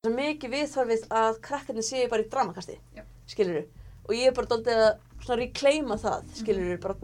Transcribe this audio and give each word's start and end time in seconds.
Það 0.00 0.08
er 0.08 0.14
mikið 0.16 0.52
viðþorfið 0.54 1.02
að 1.12 1.38
krakkarnir 1.44 1.84
séu 1.84 2.06
bara 2.08 2.22
í 2.24 2.28
dramakasti, 2.32 2.76
Já. 2.96 3.02
skilur 3.28 3.58
Og 4.08 4.14
ég 4.16 4.30
er 4.30 4.32
bara 4.38 4.48
doldið 4.48 4.78
að 4.80 4.94
svona 5.26 5.36
reclaima 5.42 5.98
það, 6.00 6.30
skilur 6.38 6.78
bara 6.80 6.94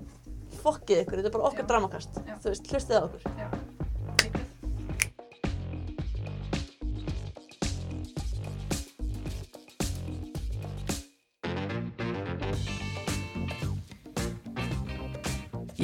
fokkið 0.63 1.03
ykkur, 1.03 1.21
þetta 1.21 1.29
er 1.29 1.35
bara 1.35 1.51
okkar 1.51 1.61
Já. 1.61 1.69
dramakast, 1.75 2.17
Já. 2.25 2.39
þú 2.41 2.55
veist, 2.55 2.71
hlustið 2.73 2.97
á 2.97 3.05
okkur. 3.05 3.21
Já. 3.37 3.49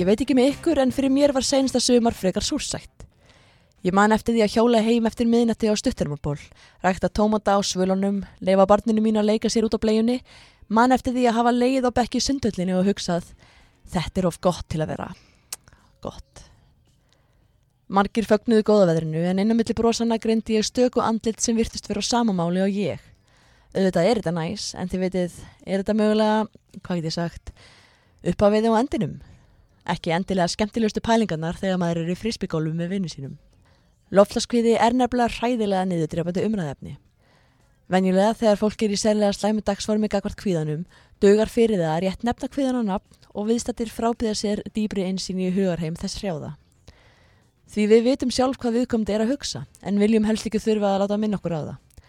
Ég 0.00 0.08
veit 0.08 0.16
ekki 0.24 0.40
með 0.40 0.54
ykkur 0.54 0.80
en 0.80 0.96
fyrir 0.96 1.12
mér 1.12 1.36
var 1.36 1.44
seinsta 1.44 1.76
sumar 1.76 2.16
frekar 2.16 2.40
súrsætt. 2.40 3.01
Ég 3.82 3.94
man 3.98 4.14
eftir 4.14 4.36
því 4.36 4.44
að 4.44 4.52
hjóla 4.54 4.80
heim 4.86 5.06
eftir 5.10 5.26
miðnætti 5.26 5.66
á 5.66 5.74
stuttarmaból, 5.74 6.36
rækta 6.84 7.08
tómata 7.10 7.56
á 7.58 7.60
svölunum, 7.66 8.20
leifa 8.38 8.66
barninu 8.70 9.02
mín 9.02 9.18
að 9.18 9.32
leika 9.32 9.50
sér 9.50 9.66
út 9.66 9.74
á 9.74 9.82
bleiunni, 9.82 10.20
man 10.70 10.94
eftir 10.94 11.16
því 11.16 11.26
að 11.26 11.38
hafa 11.40 11.52
leið 11.56 11.88
á 11.90 11.96
bekki 11.96 12.22
sundhöllinni 12.22 12.76
og 12.78 12.86
hugsað, 12.86 13.32
þetta 13.90 14.22
er 14.22 14.30
of 14.30 14.38
gott 14.38 14.68
til 14.70 14.84
að 14.84 14.94
vera. 14.94 15.08
Gott. 15.98 16.44
Margir 17.90 18.30
fögnuðu 18.30 18.62
góðaveðrinu 18.70 19.26
en 19.26 19.42
innan 19.42 19.58
milli 19.58 19.74
brosana 19.74 20.22
greindi 20.22 20.60
ég 20.60 20.64
stöku 20.70 21.02
andlit 21.02 21.42
sem 21.42 21.58
virtust 21.58 21.90
vera 21.90 22.06
samamáli 22.06 22.62
og 22.62 22.70
ég. 22.70 23.02
Auðvitað 23.74 24.06
er 24.06 24.20
þetta 24.22 24.38
næs, 24.38 24.72
en 24.78 24.88
þið 24.92 25.06
veitir, 25.08 25.38
er 25.66 25.82
þetta 25.82 25.98
mögulega, 25.98 26.40
hvað 26.86 27.02
get 27.02 27.10
ég 27.10 27.18
sagt, 27.18 27.52
upp 28.30 28.44
á 28.44 28.48
við 28.54 28.70
á 28.70 28.78
endinum? 28.78 29.22
Ekki 29.90 30.14
endilega 30.14 30.54
skemmtilegustu 30.54 31.02
pælingarnar 31.02 31.58
þegar 31.58 31.82
maður 31.82 32.04
er 32.04 32.12
í 32.14 32.20
frísbygólum 32.22 32.78
með 32.78 32.94
vinnu 32.94 33.10
sínum. 33.10 33.40
Loftlaskviði 34.12 34.74
er 34.76 34.92
nefnilega 34.92 35.32
hræðilega 35.38 35.86
niðurdrefandi 35.88 36.42
umræðefni. 36.44 36.98
Venjulega 37.92 38.34
þegar 38.36 38.58
fólk 38.60 38.82
er 38.84 38.92
í 38.92 38.98
sérlega 39.00 39.32
slæmu 39.32 39.62
dagsformi 39.64 40.10
gagvart 40.12 40.36
kvíðanum, 40.40 40.82
dugar 41.20 41.48
fyrir 41.48 41.80
það 41.80 41.92
að 41.94 42.02
rétt 42.04 42.26
nefna 42.28 42.48
kvíðan 42.52 42.80
á 42.80 42.82
nafn 42.90 43.30
og 43.32 43.48
viðstattir 43.48 43.88
frábíða 43.92 44.34
sér 44.36 44.62
dýbri 44.76 45.06
einsýn 45.08 45.40
í 45.40 45.48
hugarheim 45.52 45.96
þess 45.96 46.20
hrjáða. 46.20 46.52
Því 47.72 47.88
við 47.88 48.04
vitum 48.10 48.32
sjálf 48.36 48.60
hvað 48.60 48.78
viðkomandi 48.82 49.16
er 49.16 49.24
að 49.24 49.32
hugsa, 49.32 49.64
en 49.80 50.00
viljum 50.00 50.28
helst 50.28 50.44
ekki 50.48 50.60
þurfa 50.60 50.92
að 50.92 51.02
láta 51.06 51.20
minna 51.20 51.40
okkur 51.40 51.56
á 51.56 51.60
það. 51.60 52.06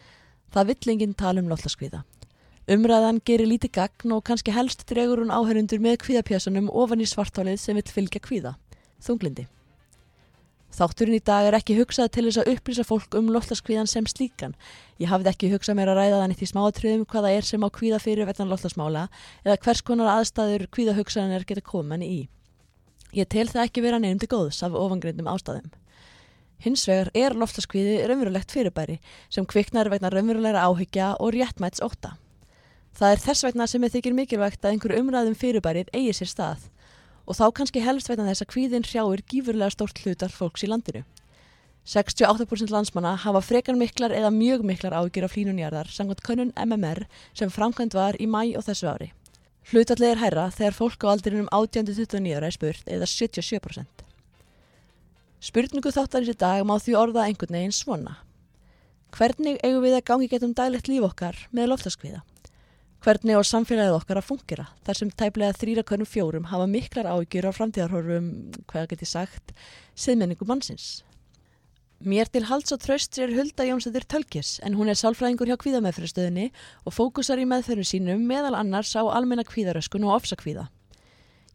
Það 0.51 0.69
vill 0.73 0.93
enginn 0.93 1.15
tala 1.23 1.39
um 1.39 1.51
loftlaskviða. 1.51 2.03
Umræðan 2.73 3.23
gerir 3.23 3.47
lítið 3.47 3.77
gagn 3.79 4.11
og 4.15 4.23
kannski 4.27 4.51
helst 4.51 4.83
dregur 4.91 5.23
hún 5.23 5.31
áhörundur 5.31 5.79
með 5.79 6.01
kvíðapjössunum 6.03 6.67
ofan 6.67 7.03
í 7.03 7.07
svartálið 7.07 7.63
sem 7.63 7.79
vill 7.79 7.91
fylgja 7.95 8.23
kvíða. 8.23 8.57
Þunglindi. 9.03 9.47
Þátturinn 10.73 11.19
í 11.19 11.21
dag 11.21 11.45
er 11.45 11.53
ekki 11.53 11.75
hugsað 11.77 12.07
til 12.15 12.23
þess 12.25 12.39
að 12.41 12.47
upplýsa 12.55 12.83
fólk 12.87 13.13
um 13.19 13.27
loftlaskvíðan 13.29 13.89
sem 13.89 14.07
slíkan. 14.09 14.55
Ég 14.97 15.11
hafði 15.11 15.29
ekki 15.29 15.51
hugsað 15.51 15.77
mér 15.77 15.91
að 15.91 15.99
ræða 15.99 16.21
þannig 16.23 16.39
því 16.39 16.47
smáatriðum 16.49 17.03
hvað 17.11 17.27
það 17.27 17.37
er 17.37 17.47
sem 17.49 17.65
á 17.65 17.69
kvíða 17.75 17.99
fyrir 18.01 18.25
vettan 18.25 18.49
loftlasmála 18.49 19.03
eða 19.43 19.59
hvers 19.67 19.83
konar 19.85 20.09
aðstæður 20.15 20.65
kvíðahugsanir 20.73 21.45
geta 21.45 21.61
henni 21.77 22.09
í. 22.09 22.19
Ég 23.13 23.29
tel 23.29 23.45
það 23.45 23.67
ekki 23.67 23.85
vera 23.85 24.01
nefndi 24.01 24.25
góðs 24.25 24.63
af 24.65 24.73
ofangreindum 24.73 25.29
ástæðum. 25.29 25.69
Hins 26.65 26.87
vegar 26.89 27.11
er 27.13 27.37
loftlaskvíði 27.37 28.07
raunverulegt 28.09 28.49
fyrirbæri 28.49 28.97
sem 29.29 29.45
kviknar 29.45 29.93
vegna 29.93 30.09
raunverulegra 30.09 30.65
áhyggja 30.65 31.13
og 31.21 31.35
réttmæts 31.37 31.85
óta. 31.85 32.15
Það 32.97 33.13
er 33.13 33.21
þess 33.21 33.45
vegna 33.45 33.69
sem 33.69 33.83
ég 33.85 33.93
þykir 33.93 34.17
mikilvægt 34.17 34.65
að 34.65 34.73
einhver 34.73 34.97
umræðum 34.97 35.37
fyrirbærið 35.37 35.93
eigi 35.93 36.17
sér 36.17 36.33
stað 36.33 36.69
og 37.25 37.37
þá 37.37 37.45
kannski 37.55 37.83
helst 37.83 38.09
vegna 38.11 38.27
þess 38.29 38.43
að 38.45 38.51
kvíðin 38.53 38.87
hrjáir 38.87 39.23
gífurlega 39.29 39.73
stórt 39.73 40.01
hlutar 40.03 40.33
fólks 40.33 40.65
í 40.65 40.69
landinu. 40.71 41.03
68% 41.85 42.71
landsmanna 42.71 43.17
hafa 43.19 43.41
frekar 43.43 43.75
miklar 43.75 44.13
eða 44.15 44.31
mjög 44.31 44.63
miklar 44.63 44.95
ágjur 44.95 45.27
af 45.27 45.35
hlínunjarðar 45.35 45.89
samkvæmt 45.91 46.23
könnun 46.23 46.53
MMR 46.55 47.03
sem 47.35 47.51
framkvæmt 47.51 47.97
var 47.97 48.15
í 48.23 48.27
mæ 48.27 48.55
og 48.55 48.63
þessu 48.63 48.87
ári. 48.87 49.09
Hlutallið 49.71 50.13
er 50.13 50.21
hærra 50.21 50.45
þegar 50.51 50.77
fólk 50.77 51.03
á 51.03 51.11
aldrinum 51.11 51.49
18-29 51.51 52.35
ára 52.35 52.47
er 52.47 52.55
spurt 52.55 52.87
eða 52.87 53.07
77%. 53.07 54.03
Spurningu 55.43 55.91
þáttarins 55.91 56.31
í 56.31 56.37
dag 56.39 56.63
má 56.67 56.77
því 56.79 56.95
orða 56.99 57.27
einhvern 57.27 57.55
veginn 57.57 57.75
svona. 57.75 58.17
Hvernig 59.11 59.59
eigum 59.63 59.83
við 59.83 59.97
að 59.99 60.05
gangi 60.07 60.29
getum 60.31 60.55
daglegt 60.55 60.87
líf 60.87 61.03
okkar 61.03 61.35
með 61.51 61.73
loftaskviða? 61.73 62.23
Hvernig 63.03 63.35
á 63.35 63.43
samfélagið 63.43 63.97
okkar 63.97 64.21
að 64.21 64.27
fungera 64.29 64.63
þar 64.87 64.95
sem 64.95 65.09
tæplega 65.11 65.55
þrýra 65.59 65.81
konum 65.83 66.07
fjórum 66.07 66.45
hafa 66.47 66.69
miklar 66.71 67.09
áhyggjur 67.11 67.49
á 67.51 67.57
framtíðarhorfum, 67.57 68.29
hvað 68.71 68.85
get 68.93 69.01
ég 69.03 69.09
sagt, 69.09 69.51
siðmenningu 69.91 70.47
mannsins. 70.47 71.01
Mér 71.99 72.31
til 72.31 72.45
halds 72.47 72.71
og 72.71 72.79
tröst 72.79 73.19
er 73.19 73.33
Hulda 73.35 73.65
Jónsættir 73.67 74.07
Tölkis 74.07 74.53
en 74.63 74.77
hún 74.79 74.87
er 74.87 74.95
sálfræðingur 74.95 75.51
hjá 75.51 75.57
kvíðameðferðstöðinni 75.65 76.45
og 76.87 76.95
fókusar 76.95 77.43
í 77.43 77.47
meðferðu 77.47 77.89
sínum 77.89 78.23
meðal 78.29 78.55
annars 78.61 78.95
á 78.95 79.03
almenna 79.03 79.43
kvíðaröskun 79.51 80.07
og 80.07 80.21
ofsakvíða. 80.21 80.69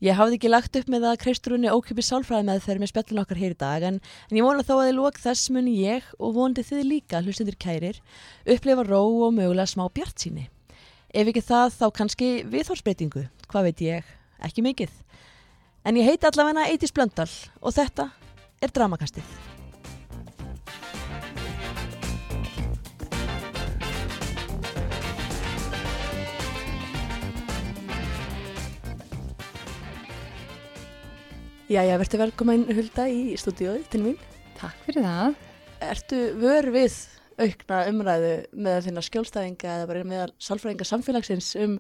Ég 0.04 0.20
hafði 0.20 0.36
ekki 0.36 0.53
lagt 0.53 0.76
upp 0.76 0.92
með 0.92 1.09
að 1.09 1.19
kreisturunni 1.25 1.72
ókjöpi 1.72 2.04
sálfræði 2.04 2.48
meðferð 2.50 2.84
með 2.84 2.92
spjallin 2.92 3.22
okkar 3.25 3.41
hér 3.41 3.56
í 3.56 3.60
dag 3.65 3.88
en, 3.88 4.03
en 4.28 4.36
ég 4.36 4.44
vona 4.44 4.69
þó 4.69 4.76
að 4.82 4.92
í 4.92 4.94
lók 5.00 5.25
þess 5.25 5.48
muni 5.56 5.80
ég 5.80 6.12
og 6.20 6.36
vonandi 6.36 6.69
þið 6.69 6.86
líka 6.92 7.25
hlustendur 7.25 7.56
kærir 7.56 8.04
upplefa 8.44 8.84
ró 8.84 9.00
og 9.00 9.32
mögulega 9.41 9.72
smá 9.72 9.88
bjart 9.88 10.28
síni. 10.28 10.50
Ef 11.18 11.26
ekki 11.26 11.40
það 11.42 11.72
þá 11.74 11.86
kannski 11.96 12.26
viðhorsbreytingu, 12.46 13.24
hvað 13.50 13.64
veit 13.66 13.80
ég, 13.82 14.10
ekki 14.46 14.62
mikið. 14.62 14.92
En 15.82 15.96
ég 15.98 16.06
heiti 16.06 16.28
allavega 16.28 16.68
Eitis 16.70 16.94
Blöndal 16.94 17.26
og 17.58 17.74
þetta 17.74 18.04
er 18.62 18.70
Dramakastið. 18.70 19.26
Jæja, 31.66 31.98
verður 31.98 32.28
velkomin 32.28 32.68
Hulda 32.70 33.10
í 33.10 33.34
stúdíóið 33.34 33.90
til 33.90 34.06
mín. 34.06 34.20
Takk 34.62 34.86
fyrir 34.86 35.02
það. 35.10 35.40
Ertu 35.82 36.26
vör 36.38 36.74
við 36.78 36.94
aukna 37.38 37.81
umræðu 37.91 38.32
með 38.53 38.78
þína 38.88 39.04
skjólstæðinga 39.06 39.75
eða 39.76 39.88
bara 39.91 40.06
með 40.09 40.32
sálfræðinga 40.43 40.87
samfélagsins 40.88 41.50
um 41.62 41.76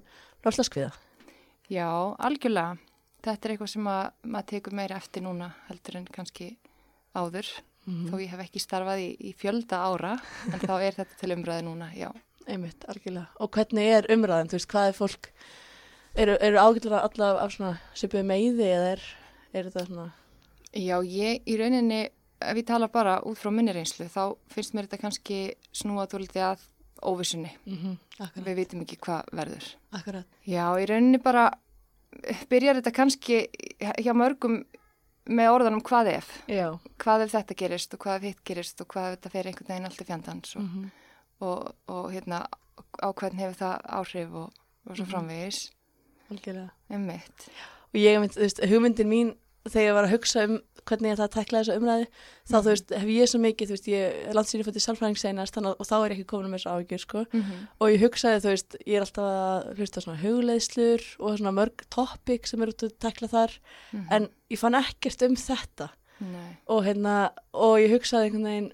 lofslaskviða? 0.46 0.92
Já, 1.68 1.88
algjörlega. 2.24 2.78
Þetta 3.26 3.48
er 3.48 3.54
eitthvað 3.54 3.72
sem 3.74 3.88
að, 3.90 4.04
maður 4.24 4.48
tekur 4.52 4.76
meira 4.78 4.98
eftir 5.00 5.24
núna 5.24 5.50
heldur 5.68 5.98
en 5.98 6.06
kannski 6.14 6.52
áður. 7.16 7.50
Mm 7.88 8.10
Þó 8.10 8.20
ég 8.20 8.32
hef 8.34 8.42
ekki 8.44 8.60
starfað 8.62 9.02
í, 9.02 9.08
í 9.18 9.30
fjölda 9.36 9.80
ára, 9.88 10.14
en 10.52 10.60
þá 10.60 10.74
er 10.76 10.98
þetta 10.98 11.18
til 11.20 11.32
umræði 11.34 11.64
núna, 11.64 11.88
já. 11.96 12.10
Einmitt, 12.48 12.84
algjörlega. 12.88 13.26
Og 13.40 13.50
hvernig 13.52 13.90
er 13.96 14.08
umræðan? 14.12 14.50
Þú 14.52 14.58
veist, 14.58 14.70
hvað 14.72 14.90
er 14.90 14.96
fólk, 14.96 15.30
eru, 16.14 16.36
eru 16.36 16.60
ágjörlega 16.60 17.02
allavega 17.08 17.44
af 17.44 17.54
svona 17.56 17.72
svipuð 17.96 18.28
meiði 18.28 18.68
eða 18.68 18.90
er, 18.94 19.04
er 19.52 19.70
þetta 19.70 19.86
svona, 19.88 20.08
Já, 20.76 20.98
ég 21.00 21.46
í 21.48 21.54
rauninni, 21.56 22.02
ef 22.40 22.56
ég 22.56 22.66
tala 22.66 22.88
bara 22.88 23.20
út 23.26 23.38
frá 23.38 23.50
minni 23.50 23.72
reynslu, 23.72 24.06
þá 24.06 24.36
finnst 24.52 24.74
mér 24.74 24.86
þetta 24.88 25.00
kannski 25.00 25.38
snúa 25.72 26.06
tóliti 26.06 26.38
að 26.40 26.58
óvissunni. 27.02 27.50
mm 27.66 27.76
-hmm. 27.76 28.44
Við 28.44 28.54
vitum 28.56 28.80
ekki 28.82 28.96
hvað 28.96 29.22
verður. 29.32 29.74
akkurat. 29.92 30.24
Já, 30.46 30.64
í 30.82 30.86
rauninni 30.86 31.18
bara 31.22 31.50
byrjar 32.50 32.74
þetta 32.80 32.92
kannski 32.92 33.46
hjá 34.02 34.12
mörgum 34.14 34.64
með 35.28 35.50
orðanum 35.52 35.82
hvað 35.84 36.06
ef. 36.16 36.42
Já. 36.48 36.78
Hvað 36.98 37.22
ef 37.26 37.32
þetta 37.32 37.54
gerist 37.54 37.94
og 37.94 38.00
hvað 38.00 38.16
ef 38.16 38.22
hitt 38.22 38.44
gerist 38.44 38.80
og 38.80 38.86
hvað 38.88 39.12
ef 39.12 39.18
þetta 39.18 39.30
fer 39.30 39.46
einhvern 39.46 39.68
veginn 39.68 39.84
allt 39.84 40.00
í 40.00 40.04
fjandans 40.04 40.56
og, 40.56 40.62
Mm 40.62 40.90
og, 41.40 41.72
og 41.86 42.10
hérna 42.12 42.46
á 42.98 43.08
hvern 43.14 43.38
hefur 43.38 43.54
það 43.54 43.80
áhrif 43.86 44.32
og, 44.34 44.52
og 44.90 44.96
svo 44.96 45.04
Mhm. 45.04 45.10
framvegis. 45.12 45.70
Algjörlega. 46.30 46.70
Og 47.94 47.94
ég, 47.94 48.18
þú 48.18 48.40
veist, 48.40 48.58
hugmyndin 48.66 49.08
mín 49.08 49.36
þegar 49.72 49.86
ég 49.88 49.96
var 49.98 50.08
að 50.08 50.14
hugsa 50.16 50.44
um 50.48 50.58
hvernig 50.88 51.10
ég 51.10 51.16
ætla 51.16 51.26
að 51.28 51.34
tekla 51.34 51.60
þessa 51.62 51.76
umræði, 51.78 52.06
þá 52.48 52.56
þú 52.56 52.70
veist, 52.70 52.94
hef 52.96 53.10
ég 53.12 53.30
svo 53.30 53.40
mikið, 53.42 53.68
þú 53.68 53.76
veist, 53.76 53.88
ég 53.92 54.16
er 54.28 54.36
landsýri 54.38 54.66
fótt 54.66 54.78
í 54.78 54.82
sálfræðing 54.84 55.42
að, 55.42 55.68
og 55.74 55.88
þá 55.88 55.94
er 55.98 56.06
ég 56.06 56.14
ekki 56.16 56.28
komin 56.32 56.52
með 56.52 56.62
þessu 56.62 56.72
áhyggjur, 56.72 57.02
sko. 57.04 57.24
Mm 57.28 57.42
-hmm. 57.42 57.66
Og 57.78 57.92
ég 57.92 58.02
hugsaði, 58.04 58.42
þú 58.44 58.52
veist, 58.54 58.76
ég 58.86 58.96
er 58.96 59.04
alltaf 59.04 59.28
að 59.28 59.78
hlusta 59.78 60.00
svona 60.00 60.22
hugleiðslur 60.22 61.06
og 61.18 61.38
svona 61.38 61.54
mörg 61.58 61.84
topic 61.90 62.48
sem 62.48 62.62
eru 62.62 62.72
út 62.72 62.82
að 62.82 62.98
tekla 62.98 63.28
þar, 63.28 63.58
en 64.10 64.28
ég 64.50 64.58
fann 64.58 64.74
ekkert 64.74 65.22
um 65.22 65.36
þetta. 65.36 65.90
Nei. 66.18 66.56
Og 66.66 66.84
hérna, 66.84 67.30
og 67.52 67.78
ég 67.78 67.92
hugsaði 67.92 68.24
einhvern 68.24 68.44
veginn, 68.44 68.72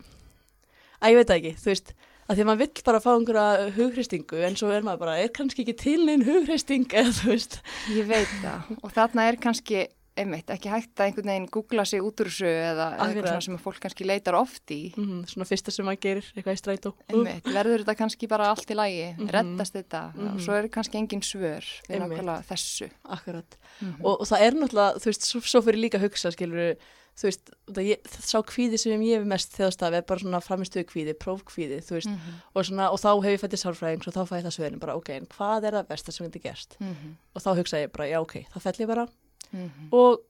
að 1.02 1.10
ég 1.10 1.16
veit 1.16 1.30
ekki, 1.30 1.56
þú 1.58 1.70
veist, 1.72 1.94
að 2.24 2.36
því 2.36 2.40
að 2.40 2.48
maður 2.48 2.62
vill 2.62 2.84
bara 2.84 3.00
fá 3.00 3.10
einhverja 3.12 3.70
hugreistingu, 3.76 4.38
en 4.46 4.56
svo 4.56 4.70
er 4.72 4.82
maður 4.82 5.02
bara, 5.02 5.18
er 5.18 5.28
kannski 5.28 5.62
ekki 5.62 5.76
til 5.76 6.06
neinn 6.06 6.24
hugreisting, 6.24 6.86
eða 6.88 7.12
þú 7.12 7.28
veist. 7.34 7.60
Ég 7.92 8.08
veit 8.08 8.32
það 8.40 8.78
og 8.80 8.94
þarna 8.94 9.28
er 9.28 9.36
kannski 9.36 9.88
einmitt, 10.16 10.46
ekki 10.54 10.70
hægt 10.70 10.94
að 11.00 11.08
einhvern 11.08 11.26
veginn 11.26 11.46
googla 11.50 11.84
sig 11.84 12.00
út 12.00 12.20
úr 12.22 12.28
þessu 12.30 12.46
eða 12.46 12.84
eitthvað 13.02 13.26
svona 13.32 13.42
sem 13.42 13.58
fólk 13.58 13.80
kannski 13.82 14.04
leitar 14.06 14.34
oft 14.38 14.70
í. 14.70 14.94
mm, 14.96 15.24
svona 15.26 15.44
fyrsta 15.48 15.72
sem 15.74 15.84
maður 15.84 16.00
gerir 16.06 16.28
eitthvað 16.36 16.54
í 16.54 16.60
strætó 16.62 16.92
Einmitt, 17.08 17.44
verður 17.44 17.82
þetta 17.84 17.96
kannski 17.98 18.28
bara 18.30 18.48
allt 18.52 18.70
í 18.70 18.74
lægi, 18.78 19.16
Mhm. 19.18 19.30
reddast 19.30 19.74
þetta 19.74 20.14
Mhm. 20.14 20.34
og 20.34 20.40
svo 20.40 20.52
er 20.58 20.68
kannski 20.68 20.98
engin 20.98 21.20
svör 21.20 21.64
við 21.88 21.98
nákvæmlega 22.00 22.44
þessu. 22.46 22.90
akkurat 23.04 23.56
Mhm. 23.80 24.04
og, 24.04 24.20
og 24.20 24.26
það 24.26 24.40
er 24.40 24.52
náttúrulega, 24.52 24.96
þú 25.02 25.04
veist, 25.10 25.22
svo, 25.22 25.40
svo 25.40 25.60
fyrir 25.62 25.80
líka 25.90 25.98
hugsa 26.00 26.30
skilur, 26.30 26.76
þú 27.16 27.22
veist, 27.28 27.50
það, 27.70 27.84
ég, 27.86 28.02
það 28.02 28.22
sá 28.22 28.38
kvíði 28.42 28.78
sem 28.78 29.00
ég 29.02 29.18
hef 29.18 29.26
mest 29.26 29.52
þjóðstaf 29.58 29.92
er 29.94 30.02
bara 30.02 30.20
svona 30.20 30.40
framistuðu 30.42 30.84
kvíði, 30.86 31.14
prófkvíði, 31.14 31.78
þú 31.82 31.90
veist 31.98 32.06
Mhm. 32.08 32.34
og, 32.54 32.64
svona, 32.64 32.92
og 32.92 32.98
þá 33.00 33.22
hef 33.24 33.40
ég 33.40 33.48
fættið 33.50 33.62
sálfræðing 33.66 34.06
og 34.06 34.14
þá 34.14 34.22
fæ 34.28 34.38
ég 34.38 34.44
það 34.46 34.54
svörin 34.58 34.78
bara, 34.80 34.94
ok, 34.96 35.08
en 35.10 35.26
hvað 35.26 35.64
er 35.64 35.72
það 35.72 35.86
besta 35.88 36.12
sem 36.12 36.30
þetta 36.30 36.42
gerst 36.42 36.76
Mhm. 36.80 37.16
og 37.34 37.42
þá 37.42 37.56
hugsa 37.58 37.76
ég 37.82 37.92
bara, 37.92 38.06
já, 38.08 38.20
ok, 38.20 38.46
þá 38.54 38.60
fell 38.62 38.72
ég 38.78 38.86
bara 38.86 39.08
Mhm. 39.54 39.88
og 39.92 40.20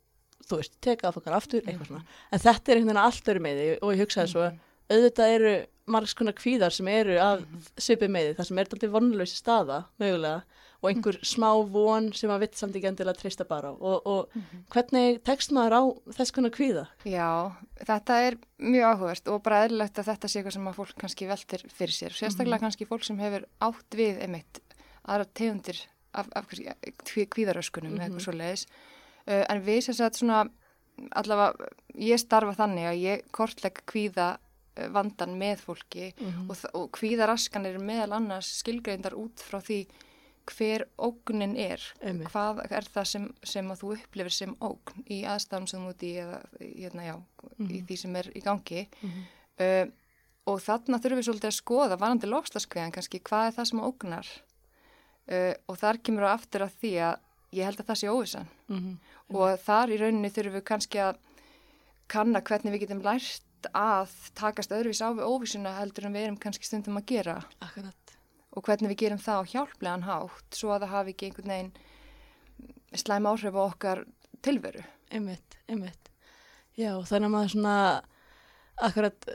þú 0.44 0.56
veist, 0.60 0.74
teka 0.80 1.08
af 1.08 1.16
okkar 1.16 1.34
aftur, 1.38 1.60
eitthvað 1.64 1.86
svona 1.88 2.04
en 2.32 2.38
þetta 2.38 2.68
er 2.68 2.76
einhvern 2.76 2.92
veginn 2.94 3.04
allt 3.04 3.28
öru 3.32 3.40
með 3.40 3.60
því 3.60 3.68
og 3.82 3.94
ég 3.94 4.02
hugsaði 4.04 4.28
svo, 4.34 4.50
Mhm. 4.50 4.58
auðvitað 4.90 5.34
eru 5.38 5.66
margs 5.86 6.14
konar 6.14 6.32
kvíðar 6.34 6.72
sem 6.72 6.88
eru 6.88 7.18
af 7.18 7.40
Mhm. 7.40 7.60
svipið 7.76 8.10
með 8.10 8.22
því, 8.28 8.36
það 8.36 8.46
sem 8.46 8.58
er 8.58 8.64
alltaf 8.64 8.90
vonlösi 8.90 9.36
staða 9.42 9.84
mögulega, 10.00 10.42
og 10.82 10.90
einhver 10.92 11.16
smá 11.24 11.48
von 11.72 12.12
sem 12.12 12.28
maður 12.28 12.40
vitt 12.40 12.56
samt 12.56 12.74
ekki 12.76 12.88
endilega 12.90 13.16
treysta 13.16 13.44
bara 13.48 13.68
á. 13.72 13.76
og, 13.80 14.02
og 14.06 14.28
Mhm. 14.34 14.64
hvernig 14.70 15.22
tekst 15.24 15.50
maður 15.50 15.72
á 15.72 15.82
þess 16.12 16.30
konar 16.32 16.50
kvíða? 16.50 16.86
Já, 17.06 17.52
þetta 17.80 18.10
er 18.28 18.36
mjög 18.60 18.84
áhugast 18.98 19.28
og 19.32 19.42
bara 19.42 19.66
eðlilegt 19.66 19.94
að 19.96 20.04
þetta 20.12 20.28
sé 20.28 20.42
eitthvað 20.42 20.52
sem 20.52 20.66
að 20.66 20.74
fólk 20.74 20.94
kannski 20.98 21.26
veltir 21.26 21.62
fyrir 21.72 21.88
sér. 21.96 22.12
Sérstaklega 22.12 22.60
kannski 22.60 22.86
fólk 22.86 23.02
sem 23.04 23.18
hefur 23.18 23.44
átt 23.62 23.90
við 23.92 24.20
einmitt 24.22 24.60
aðra 25.08 25.24
tegundir 25.34 25.86
af, 26.14 26.28
af 26.36 26.46
kví- 26.48 27.28
kvíðaröskunum 27.28 27.96
eða 27.98 28.08
eitthvað 28.10 28.20
svo 28.20 28.32
leiðis. 28.32 28.66
Uh, 29.26 29.44
en 29.48 29.62
við 29.64 29.80
sem 29.86 29.94
sagt 29.94 30.16
svona, 30.20 30.42
allavega, 31.16 31.68
ég 31.96 32.20
starfa 32.20 32.54
þannig 32.58 32.84
að 32.90 32.98
ég 33.02 33.22
kortlegg 33.32 33.80
kvíða 33.88 34.26
uh, 34.36 34.88
vandan 34.92 35.38
með 35.40 35.62
fólki 35.64 36.10
Mhm. 36.20 36.50
og, 36.50 36.56
þ- 36.60 36.72
og 36.74 36.90
kvíðaraskan 36.98 37.66
er 37.66 37.78
meðal 37.78 38.12
annars 38.18 38.50
skilgreindar 38.62 39.14
út 39.16 39.40
frá 39.40 39.60
því 39.64 39.86
hver 40.44 40.84
ógnin 41.00 41.56
er. 41.56 41.80
Einmitt. 42.04 42.28
Hvað 42.28 42.58
er 42.70 42.84
það 42.92 43.06
sem, 43.08 43.34
sem 43.42 43.70
að 43.72 43.80
þú 43.80 43.92
upplifir 43.96 44.30
sem 44.36 44.54
ógn 44.60 45.04
í 45.08 45.22
aðstæðum 45.24 45.68
sem 45.70 45.80
þú 45.80 45.88
ert 45.94 46.02
í 46.04 46.10
eða 46.20 46.40
hérna, 46.60 47.02
já, 47.08 47.14
í 47.16 47.62
Mhm. 47.64 47.86
því 47.88 47.96
sem 47.96 48.16
er 48.16 48.28
í 48.34 48.42
gangi. 48.44 48.86
Mhm. 49.02 49.22
Uh, 49.60 49.86
og 50.46 50.60
þarna 50.60 50.98
þurfum 51.00 51.16
við 51.22 51.28
svolítið 51.30 51.48
að 51.48 51.60
skoða 51.62 51.96
varandi 51.98 52.26
lofslaskveðan 52.28 52.92
kannski 52.92 53.20
hvað 53.24 53.46
er 53.48 53.52
það 53.56 53.66
sem 53.70 53.80
ógnar. 53.80 54.26
Uh, 55.32 55.54
og 55.70 55.78
þar 55.80 55.96
kemur 56.04 56.28
á 56.28 56.36
aftur 56.36 56.60
að 56.68 56.72
því 56.82 56.92
að 57.00 57.16
ég 57.54 57.64
held 57.68 57.80
að 57.82 57.88
það 57.90 58.00
sé 58.02 58.10
óvissan. 58.12 58.48
Mhm. 58.68 58.94
Og 59.34 59.58
þar 59.64 59.92
í 59.94 59.98
rauninni 60.00 60.30
þurfum 60.34 60.58
við 60.58 60.64
kannski 60.68 61.00
að 61.00 61.18
kanna 62.12 62.42
hvernig 62.44 62.74
við 62.74 62.84
getum 62.84 63.02
lært 63.04 63.68
að 63.72 64.12
takast 64.36 64.74
öðruvís 64.76 65.00
á 65.00 65.08
við 65.16 65.24
óvissuna 65.24 65.72
heldur 65.78 66.06
en 66.06 66.12
við 66.18 66.26
erum 66.26 66.36
kannski 66.42 66.66
stundum 66.68 66.98
að 67.00 67.06
gera 67.14 67.36
Akkurat. 67.64 68.16
og 68.52 68.62
hvernig 68.66 68.90
við 68.92 68.98
gerum 69.04 69.22
það 69.24 69.40
á 69.40 69.50
hjálplegan 69.54 70.04
hátt 70.04 70.58
svo 70.58 70.74
að 70.74 70.84
það 70.84 70.92
hafi 70.92 71.14
ekki 71.14 71.30
einhvern 71.30 71.52
veginn 71.54 71.72
slæm 72.94 73.26
áhrif 73.30 73.56
á 73.56 73.62
okkar 73.64 74.04
tilveru. 74.44 74.84
Einmitt, 75.10 75.56
einmitt. 75.68 76.10
Já, 76.76 76.92
þannig 77.06 77.28
að 77.30 77.34
maður 77.34 77.52
svona, 77.54 78.02
akkurat, 78.82 79.26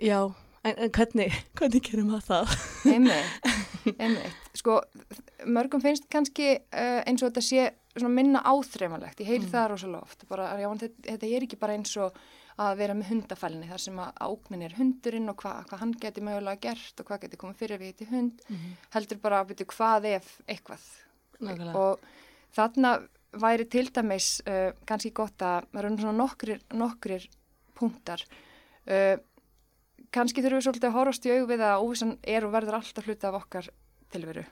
já, 0.00 0.18
en, 0.66 0.74
en 0.74 0.92
hvernig, 0.92 1.34
hvernig 1.58 1.82
gerum 1.86 2.12
maður 2.12 2.26
það? 2.30 2.54
Einmitt, 2.92 3.50
einmitt. 4.02 4.40
Sko, 4.56 4.80
mörgum 5.46 5.82
finnst 5.84 6.08
kannski 6.12 6.56
uh, 6.58 7.02
eins 7.06 7.22
og 7.22 7.30
þetta 7.30 7.44
sé 7.44 7.68
svona 7.96 8.12
minna 8.12 8.42
áþreifanlegt. 8.44 9.22
Ég 9.24 9.30
heyri 9.30 9.48
það 9.50 9.70
rosalega 9.72 10.08
oft. 10.08 10.26
Bara, 10.28 10.50
já, 10.60 10.68
þetta, 10.82 11.06
þetta 11.06 11.30
er 11.30 11.46
ekki 11.46 11.60
bara 11.60 11.78
eins 11.78 11.94
og 12.02 12.18
að 12.56 12.78
vera 12.80 12.94
með 12.96 13.10
hundafælni 13.12 13.68
þar 13.68 13.82
sem 13.82 13.98
að 14.00 14.20
áknin 14.24 14.62
er 14.64 14.76
hundurinn 14.78 15.28
og 15.28 15.36
hvað 15.42 15.66
hva 15.70 15.78
hann 15.82 15.92
geti 16.00 16.22
mögulega 16.24 16.62
gert 16.62 17.02
og 17.02 17.08
hvað 17.10 17.26
geti 17.26 17.40
komið 17.40 17.58
fyrir 17.60 17.82
við 17.82 17.98
til 17.98 18.08
hund. 18.12 18.40
Heldur 18.94 19.20
bara 19.20 19.42
að 19.42 19.50
byrja 19.52 19.68
hvað 19.74 20.08
ef 20.14 20.30
eitthvað. 20.48 20.86
Nákvæmlega. 21.36 21.82
Og 21.82 22.56
þarna 22.56 22.94
væri 23.36 23.68
til 23.68 23.90
dæmis 23.92 24.30
uh, 24.48 24.70
kannski 24.88 25.12
gott 25.16 25.44
að 25.44 25.68
svona 25.76 26.16
nokkrir, 26.16 26.62
nokkrir 26.72 27.28
punktar. 27.76 28.24
Uh, 28.88 29.16
kannski 30.14 30.42
þurfum 30.44 30.60
við 30.60 30.66
svolítið 30.66 30.88
að 30.88 30.96
horfast 30.96 31.26
í 31.26 31.34
aug 31.34 31.46
við 31.50 31.62
að 31.66 31.84
óvissan 31.84 32.16
er 32.22 32.46
og 32.46 32.54
verður 32.54 32.78
alltaf 32.80 33.06
hluti 33.06 33.28
af 33.28 33.38
okkar 33.40 33.70
tilveru, 34.12 34.44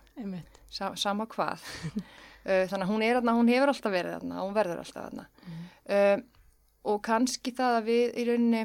sa 0.72 0.92
sama 0.98 1.26
hvað. 1.30 1.64
uh, 1.94 2.64
þannig 2.70 2.84
að 2.84 2.92
hún 2.92 3.04
er 3.06 3.18
þarna, 3.18 3.36
hún 3.38 3.52
hefur 3.52 3.72
alltaf 3.72 3.94
verið 3.94 4.16
þarna 4.18 4.40
og 4.40 4.48
hún 4.48 4.56
verður 4.56 4.80
alltaf 4.84 5.10
þarna. 5.10 5.26
Uh, 5.84 6.16
og 6.92 7.04
kannski 7.04 7.54
það 7.56 7.78
að 7.78 7.90
við 7.90 8.16
í 8.20 8.24
rauninni, 8.28 8.64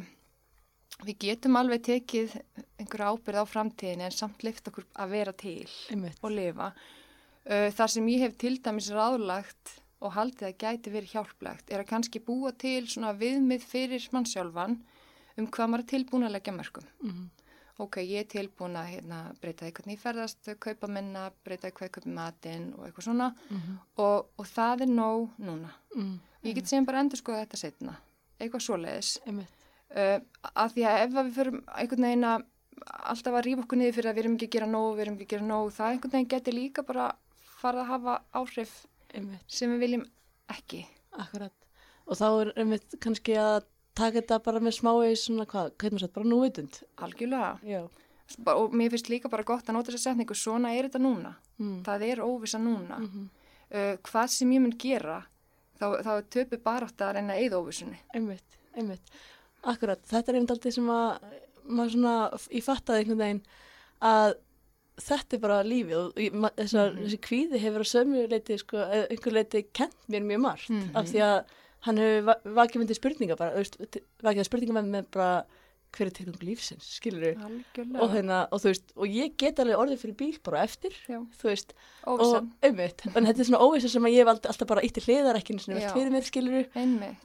við 1.08 1.20
getum 1.24 1.60
alveg 1.60 1.84
tekið 1.88 2.34
einhverja 2.80 3.12
ábyrð 3.14 3.44
á 3.44 3.46
framtíðin 3.48 4.08
en 4.08 4.16
samt 4.16 4.42
lift 4.44 4.68
okkur 4.68 4.88
að 5.00 5.14
vera 5.14 5.36
til 5.36 5.70
Einmitt. 5.94 6.18
og 6.20 6.34
lifa. 6.36 6.74
Uh, 7.46 7.70
þar 7.76 7.94
sem 7.96 8.10
ég 8.12 8.26
hef 8.26 8.36
til 8.42 8.58
dæmis 8.60 8.90
ráðlagt 8.92 9.78
og 10.00 10.16
haldið 10.16 10.48
að 10.50 10.60
gæti 10.64 10.94
verið 10.94 11.14
hjálplegt 11.16 11.72
er 11.72 11.84
að 11.84 11.90
kannski 11.92 12.22
búa 12.24 12.52
til 12.56 12.86
svona 12.88 13.12
viðmið 13.20 13.66
fyrir 13.68 14.06
mannsjálfan 14.16 14.78
um 15.40 15.48
hvað 15.48 15.70
maður 15.74 15.84
er 15.86 15.90
tilbúin 15.94 16.26
að 16.28 16.34
leggja 16.38 16.54
mörgum. 16.56 16.88
Mhm. 17.04 17.28
Ok, 17.80 17.96
ég 18.04 18.20
er 18.26 18.28
tilbúin 18.28 18.76
að 18.76 18.90
hérna, 18.92 19.18
breyta 19.40 19.64
því 19.66 19.72
hvernig 19.78 19.96
ég 19.96 20.02
ferðast, 20.04 20.50
kaupa 20.60 20.88
minna, 20.92 21.30
breyta 21.46 21.70
því 21.70 21.76
hvað 21.78 21.88
ég 21.88 21.94
kaupi 21.96 22.12
matinn 22.12 22.66
og 22.76 22.86
eitthvað 22.90 23.06
svona 23.08 23.30
Mhm. 23.50 23.78
og, 23.98 24.26
og 24.38 24.46
það 24.46 24.82
er 24.82 24.88
nóg 24.88 25.30
núna. 25.40 25.70
Mhm. 25.96 26.20
Ég 26.44 26.56
get 26.56 26.68
sem 26.68 26.86
bara 26.86 27.00
endur 27.00 27.18
skoða 27.22 27.46
þetta 27.46 27.58
setna, 27.58 27.96
eitthvað 28.40 28.66
svoleiðis. 28.68 29.18
Einmitt. 29.26 29.48
Uh, 29.90 30.20
að 30.56 30.74
því 30.76 30.84
að 30.86 31.00
ef 31.04 31.14
við 31.18 31.34
förum 31.34 31.64
einhvern 31.68 32.04
veginn 32.06 32.24
að 32.24 32.44
alltaf 33.10 33.34
að 33.34 33.44
rífa 33.48 33.64
okkur 33.64 33.78
niður 33.80 33.96
fyrir 33.96 34.10
að 34.12 34.16
við 34.16 34.24
erum 34.24 34.36
ekki 34.38 34.48
að 34.48 34.54
gera 34.56 34.68
nóg, 34.68 34.96
við 34.96 35.02
erum 35.06 35.16
ekki 35.18 35.26
að 35.26 35.34
gera 35.34 35.48
nóg, 35.50 35.72
það 35.74 35.90
einhvern 35.94 36.12
veginn 36.14 36.30
geti 36.36 36.52
líka 36.54 36.86
bara 36.86 37.08
farið 37.60 37.82
að 37.82 37.88
hafa 37.88 38.22
áhrif 38.36 38.86
Einmitt. 39.16 39.42
sem 39.48 39.70
við 39.74 39.80
viljum 39.80 40.06
ekki. 40.50 40.86
Akkurat. 41.18 41.52
Og 42.08 42.16
þá 42.18 42.26
er 42.42 42.54
einmitt 42.58 42.96
kannski 43.00 43.36
að 43.40 43.64
taka 44.00 44.20
þetta 44.22 44.38
bara 44.46 44.60
með 44.66 44.76
smái 44.80 45.16
svona 45.20 45.46
hvað, 45.50 45.72
hvernig 45.78 45.98
maður 45.98 46.06
sett, 46.06 46.14
bara 46.18 46.30
núvitund. 46.34 46.80
Algjörlega. 47.06 47.52
Já. 47.68 47.82
Og 48.54 48.74
mér 48.78 48.92
finnst 48.94 49.10
líka 49.10 49.30
bara 49.32 49.44
gott 49.48 49.66
að 49.70 49.74
nota 49.78 49.92
þessa 49.92 50.12
setningu, 50.14 50.36
svona 50.38 50.74
er 50.78 50.88
þetta 50.90 51.02
núna. 51.02 51.36
Mm. 51.60 51.80
Það 51.88 52.04
er 52.12 52.24
óvisa 52.26 52.60
núna. 52.62 53.00
Mhm. 53.02 53.30
Uh, 53.70 53.96
hvað 54.02 54.28
sem 54.34 54.50
ég 54.56 54.62
mun 54.62 54.74
gera, 54.82 55.20
þá, 55.80 56.02
þá 56.02 56.12
töpu 56.34 56.58
bara 56.64 56.88
átt 56.90 57.02
að 57.06 57.14
reyna 57.20 57.36
eða 57.38 57.60
óvisunni. 57.62 58.00
Einmitt, 58.16 58.58
einmitt. 58.76 59.12
Akkurat, 59.64 60.02
þetta 60.10 60.30
er 60.32 60.36
einmitt 60.40 60.54
alltaf 60.56 60.74
sem 60.74 60.88
að 60.90 61.20
maður 61.70 61.92
svona, 61.94 62.14
ég 62.50 62.64
fattaði 62.66 63.04
einhvern 63.04 63.20
veginn 63.22 63.42
að 64.02 64.34
þetta 65.00 65.38
er 65.38 65.40
bara 65.44 65.60
lífið 65.64 66.00
og 66.00 66.34
ma- 66.34 66.50
þessar, 66.58 66.94
Mhm. 66.96 67.04
þessi 67.06 67.20
kvíði 67.28 67.60
hefur 67.62 67.86
á 67.86 67.88
sömu 67.94 68.28
leiti, 68.30 68.58
sko, 68.58 68.78
einhver 69.10 69.34
leiti 69.38 69.62
kent 69.74 69.96
mér 70.10 70.24
mjög 70.26 70.42
margt 70.42 70.70
Mhm. 70.70 70.96
af 70.96 71.06
því 71.06 71.20
að 71.22 71.46
hann 71.88 71.98
hefur 72.02 72.26
va- 72.30 72.42
vakið 72.64 72.82
myndi 72.84 72.98
spurninga 72.98 73.38
bara, 73.40 73.64
vakið 74.26 74.48
spurninga 74.50 74.76
með 74.80 74.90
með 74.98 75.10
bara 75.16 75.32
hver 75.90 76.06
er 76.06 76.14
tilgang 76.14 76.44
lífsins, 76.46 76.86
skilur 77.00 77.34
Algjörlega. 77.34 78.02
og, 78.04 78.12
hérna, 78.14 78.40
og 78.54 78.60
þú 78.62 78.68
veist, 78.70 78.92
og 78.96 79.08
ég 79.10 79.32
get 79.42 79.58
alveg 79.64 79.80
orðið 79.82 80.02
fyrir 80.04 80.18
bíl 80.20 80.36
bara 80.46 80.60
eftir, 80.68 80.94
Já. 81.10 81.18
þú 81.40 81.48
veist 81.50 81.74
og 82.06 82.20
Óvissan. 82.22 82.52
einmitt, 82.62 83.06
en 83.10 83.26
þetta 83.26 83.40
er 83.42 83.48
svona 83.50 83.62
óvisa 83.66 83.90
sem 83.90 84.04
að 84.06 84.14
ég 84.14 84.22
hef 84.22 84.28
alltaf 84.52 84.68
bara 84.70 84.84
ítti 84.86 85.02
hliðar 85.02 85.40
ekki 85.40 85.56
einu 85.56 85.64
sinni 85.64 85.80
Já. 85.82 85.88
velt 85.88 85.98
fyrir 85.98 86.14
mér, 86.14 86.28
skilur 86.30 86.68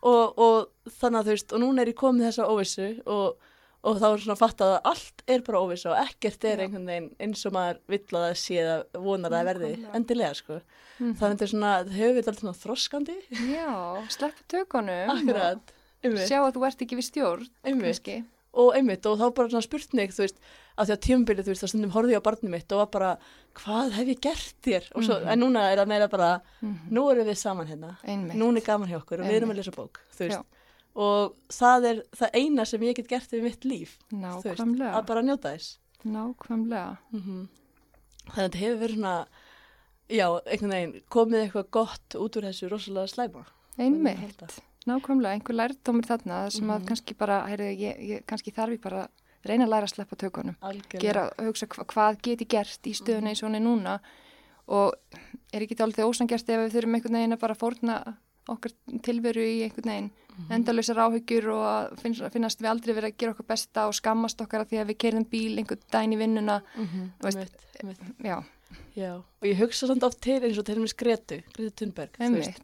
og, 0.02 0.38
og 0.38 0.71
þannig 0.97 1.19
að 1.21 1.29
þú 1.29 1.35
veist, 1.37 1.52
og 1.52 1.61
núna 1.61 1.83
er 1.85 1.93
ég 1.93 1.99
komið 2.00 2.29
þessa 2.31 2.49
óvissu 2.49 2.88
og, 3.05 3.37
og 3.85 3.99
þá 4.00 4.07
er 4.09 4.23
svona 4.25 4.38
fattað 4.41 4.71
að 4.75 4.87
allt 4.91 5.23
er 5.29 5.43
bara 5.47 5.61
óvissu 5.61 5.91
og 5.93 5.99
ekkert 6.00 6.45
er 6.49 6.62
einhvern 6.64 6.87
veginn 6.88 7.09
eins 7.21 7.45
og 7.49 7.53
maður 7.57 7.79
vill 7.93 8.00
að 8.17 8.25
það 8.25 8.37
sé 8.41 8.59
eða 8.64 9.03
vonar 9.05 9.37
að 9.37 9.49
verði 9.50 9.73
endilega 9.99 10.35
sko. 10.41 10.61
Mhm. 10.99 11.14
Þannig 11.21 11.43
að 11.45 11.50
svona, 11.53 11.73
það 11.85 11.97
hefur 11.99 12.14
við 12.19 12.29
alltaf 12.33 12.61
þroskandi. 12.64 13.17
Já, 13.55 13.71
sleppu 14.14 14.47
tökunum. 14.55 15.11
Akkurat, 15.14 15.75
einmitt, 16.05 16.29
Sjá 16.31 16.38
að 16.45 16.55
þú 16.57 16.67
ert 16.69 16.85
ekki 16.87 16.97
við 17.00 17.09
stjórn, 17.11 17.49
einmitt. 17.64 18.12
Og 18.55 18.69
einmitt, 18.79 19.05
og 19.11 19.19
þá 19.19 19.25
bara 19.35 19.49
svona 19.50 19.67
spurt 19.67 19.93
mig, 19.99 20.12
þú 20.14 20.23
veist, 20.23 20.37
að 20.79 20.87
því 20.87 20.93
að 20.95 21.00
tímabilið, 21.09 21.43
þú 21.45 21.50
veist, 21.50 21.62
það 21.64 21.71
stundum 21.73 21.91
horfði 21.91 22.14
ég 22.14 22.21
á 22.23 22.26
barnið 22.29 22.50
mitt 22.55 22.73
og 22.73 22.79
var 22.85 22.91
bara, 22.95 23.09
hvað 23.59 23.91
hef 23.97 24.07
ég 24.12 24.21
gert 24.23 24.55
þér? 24.62 24.85
Og 24.95 25.03
svo, 25.03 25.17
Mhm. 25.19 25.29
en 25.33 25.41
núna 25.41 25.73
er 25.73 25.76
það 25.83 25.88
meira 25.91 26.09
bara, 26.09 26.41
Mhm. 26.62 26.79
nú 26.93 27.11
erum 27.11 27.26
við 27.26 27.37
saman 27.37 27.67
hérna, 27.67 27.97
Einmitt. 28.07 28.37
núna 28.38 28.59
er 28.59 28.61
gaman 28.62 28.88
hjá 28.88 29.03
okkur 29.03 29.21
og 29.21 29.26
við 29.26 29.41
erum 29.43 29.50
að 29.50 29.57
lesa 29.57 29.73
bók, 29.73 29.99
þú 30.14 30.29
veist. 30.29 30.38
Já. 30.38 30.45
Og 30.95 31.33
það 31.51 31.85
er 31.91 32.03
það 32.15 32.37
eina 32.39 32.65
sem 32.65 32.81
ég 32.87 32.95
get 32.95 33.09
gert 33.09 33.31
við 33.35 33.43
mitt 33.43 33.65
líf. 33.67 33.97
veist, 34.13 34.61
að 34.95 35.07
bara 35.07 35.23
njóta 35.27 35.51
þess 35.55 35.79
Nákvæmlega. 36.05 36.99
mm 37.13 37.49
þannig 38.25 38.39
að 38.39 38.45
þetta 38.49 38.59
hefur 38.61 38.79
verið 38.81 38.95
svona 38.95 39.27
já, 40.09 40.27
einhvern 40.47 40.71
veginn 40.75 41.03
komið 41.11 41.41
eitthvað 41.45 41.67
gott 41.71 42.15
út 42.17 42.37
úr 42.39 42.47
þessu 42.49 42.69
rosalega 42.71 43.11
slæma 43.13 43.43
Einmitt. 43.79 44.61
Nákvæmlega, 44.87 45.33
einhver 45.35 45.57
lærdómur 45.59 46.07
þarna 46.07 46.51
sem 46.53 46.69
að 46.69 46.79
Mhm. 46.81 46.87
kannski 46.89 47.15
bara, 47.19 47.47
heyrðu, 47.49 47.69
ég, 47.79 48.01
ég, 48.09 48.25
kannski 48.27 48.53
þarf 48.53 48.73
ég 48.77 48.81
bara 48.83 49.03
að 49.05 49.09
reyna 49.49 49.65
að 49.67 49.71
læra 49.75 49.87
að 49.89 49.95
sleppa 49.95 50.17
tökunum. 50.17 50.57
Gera, 51.01 51.31
hugsa 51.39 51.67
hva, 51.67 51.85
hvað 51.85 52.23
get 52.23 52.39
ég 52.41 52.49
gert 52.49 52.83
í 52.87 52.93
Mhm. 52.93 53.45
og 53.45 53.51
hún 53.51 53.57
er 53.57 53.61
núna 53.61 54.01
og 54.69 54.95
er 55.53 55.61
ekki 55.61 55.77
dálítið 55.77 56.09
ósangjart 56.09 56.49
ef 56.49 56.61
við 56.73 56.73
þurfum 56.73 56.95
einhvern 56.95 57.13
veginn 57.19 57.33
að 57.37 57.41
bara 57.41 57.55
fórna 57.55 58.17
okkar 58.49 58.73
tilveru 59.03 59.41
í 59.45 59.63
einhvern 59.69 59.85
veginn 59.91 60.11
Mhm. 60.37 60.53
endalausar 60.53 60.97
áhyggjur 60.97 61.47
og 61.55 61.64
að 61.64 62.31
finnast 62.33 62.61
við 62.61 62.71
aldrei 62.71 62.95
verið 62.95 63.11
að 63.12 63.17
gera 63.19 63.33
okkar 63.35 63.47
besta 63.47 63.87
og 63.87 63.95
skammast 63.95 64.41
okkar 64.41 64.61
af 64.64 64.69
því 64.71 64.81
að 64.83 64.88
við 64.91 64.99
kerðum 64.99 65.26
bíl 65.31 65.59
einhvern 65.59 65.81
daginn 65.91 66.12
í 66.12 66.19
vinnuna 66.19 66.62
Mhm, 66.76 67.11
veist- 67.23 67.38
einmitt, 67.38 67.67
einmitt. 67.81 68.00
já, 68.25 68.45
Já, 68.97 69.14
og 69.17 69.43
ég 69.47 69.57
hugsa 69.59 69.87
samt 69.87 70.03
oft 70.03 70.21
til 70.21 70.41
eins 70.43 70.59
og 70.59 70.64
til 70.64 70.75
dæmis 70.76 70.95
Gretu, 70.97 71.43
Gretu 71.53 71.71
Thunberg, 71.76 72.11
þú 72.19 72.35
veist, 72.35 72.59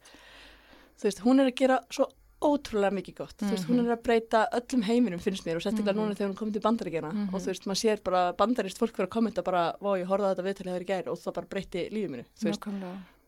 þú 0.99 1.03
veist, 1.05 1.21
hún 1.21 1.41
er 1.41 1.47
að 1.51 1.55
gera 1.57 1.79
svo 1.91 2.07
ótrúlega 2.43 2.91
mikið 2.91 3.15
gott, 3.15 3.37
þú 3.39 3.51
veist, 3.51 3.65
hún 3.69 3.79
Mhm. 3.81 3.87
er 3.91 3.97
að 3.97 4.03
breyta 4.03 4.49
öllum 4.53 4.83
heiminum 4.83 5.21
finnst 5.21 5.45
mér 5.45 5.57
og 5.57 5.63
sérstaklega 5.63 5.95
Mhm. 5.95 6.01
núna 6.01 6.17
þegar 6.17 6.31
hún 6.33 6.37
komið 6.37 6.53
til 6.55 6.63
bandaríkjana 6.63 7.13
Mhm. 7.13 7.35
og 7.35 7.41
þú 7.41 7.47
veist, 7.47 7.67
maður 7.67 7.83
sér 7.85 8.03
bara 8.03 8.33
bandarist 8.33 8.79
fólk 8.79 8.93
fyrir 8.97 9.07
að 9.07 9.11
kommenta 9.11 9.43
bara, 9.45 9.75
vá, 9.81 9.99
ég 9.99 10.07
horfði 10.07 10.27
á 10.27 10.35
þetta 10.35 10.45
viðtalið 10.45 10.73
þegar 10.73 10.81
ég 10.81 10.87
gær 10.87 11.09
og 11.13 11.19
það 11.19 11.35
bara 11.35 11.47
breytti 11.47 11.91
lífið 11.91 12.11
mínu, 12.11 12.25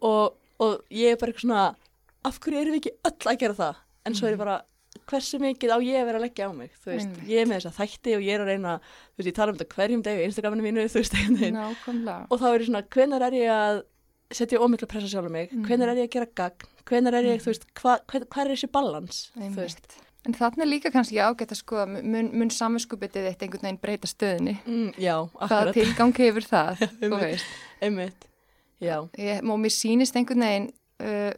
og, 0.02 0.34
og 0.60 0.80
ég 0.90 1.12
er 1.12 1.16
bara 1.16 1.32
eitthvað 1.32 1.40
svona, 1.40 1.76
af 2.24 2.40
hverju 2.40 2.60
erum 2.60 2.74
við 2.74 2.80
ekki 2.80 2.96
öll 3.04 3.32
að 3.32 3.38
gera 3.38 3.54
það, 3.54 3.76
en 4.06 4.14
svo 4.14 4.26
er 4.28 4.34
ég 4.34 4.38
bara, 4.38 4.62
hversu 5.08 5.38
mikið 5.40 5.70
á 5.72 5.78
ég 5.80 5.96
að 6.02 6.06
vera 6.10 6.18
að 6.20 6.24
leggja 6.26 6.48
á 6.48 6.52
mig, 6.52 6.70
þú 6.84 6.90
veist, 6.92 7.14
ég 7.28 7.40
er 7.42 7.46
með 7.48 7.60
þessa 7.62 7.76
þætti 7.78 8.16
og 8.16 8.22
ég 8.26 8.34
er 8.36 8.40
að 8.44 8.50
reyna, 8.52 8.74
þú 9.14 9.16
veist, 9.22 9.30
ég 9.30 9.34
tala 9.38 9.52
um 9.52 9.58
þetta 9.58 9.74
hverjum 9.76 10.02
deg 10.02 10.18
á 10.20 10.26
Instagraminu 10.28 10.62
mínu, 10.66 10.84
þú 10.92 11.00
veist, 11.00 11.14
og 12.30 12.38
þá 12.40 12.46
er 12.52 12.60
ég 12.60 12.66
svona, 12.68 12.82
hvenar 12.92 13.22
er 13.28 13.32
ég 13.38 13.48
að 13.52 13.82
setja 14.32 14.60
ómikla 14.64 14.88
pressa 14.88 15.08
sjálf 15.08 15.30
mig, 15.30 15.50
Mhm. 15.52 15.64
hvenar 15.66 15.88
er 15.92 15.96
ég 16.02 16.08
að 16.08 16.14
gera 16.16 16.26
gagn, 16.34 16.68
hvenar 16.86 17.14
er 17.14 17.24
ég, 17.24 17.36
Mhm. 17.36 17.44
þú 17.44 17.50
veist, 17.52 17.64
hva, 17.74 17.98
hva 18.06 18.44
er 18.44 18.48
þessi 18.56 18.70
balans, 18.70 19.30
En 20.24 20.34
þarna 20.34 20.62
líka 20.64 20.88
kannski 20.92 21.16
ágætt 21.18 21.50
að 21.50 21.58
skoða, 21.64 21.86
mun, 22.04 22.30
mun 22.38 22.48
samvinskupitið 22.48 23.26
eitt 23.26 23.40
einhvern 23.42 23.62
veginn 23.62 23.80
breyta 23.82 24.06
stöðinni? 24.06 24.56
mm, 24.64 24.94
já, 24.94 25.16
Hvaða 25.34 25.50
akkurat, 25.50 25.74
tilgang 25.74 26.12
hefur 26.14 26.44
það, 26.46 26.76
þú 27.00 27.18
veist? 27.18 27.44
einmitt, 27.82 28.26
já, 28.80 29.08
Ég, 29.18 29.42
og 29.42 29.58
mér 29.58 29.72
sýnist 29.74 30.14
einhvern 30.14 30.44
veginn, 30.46 30.72
uh, 31.00 31.32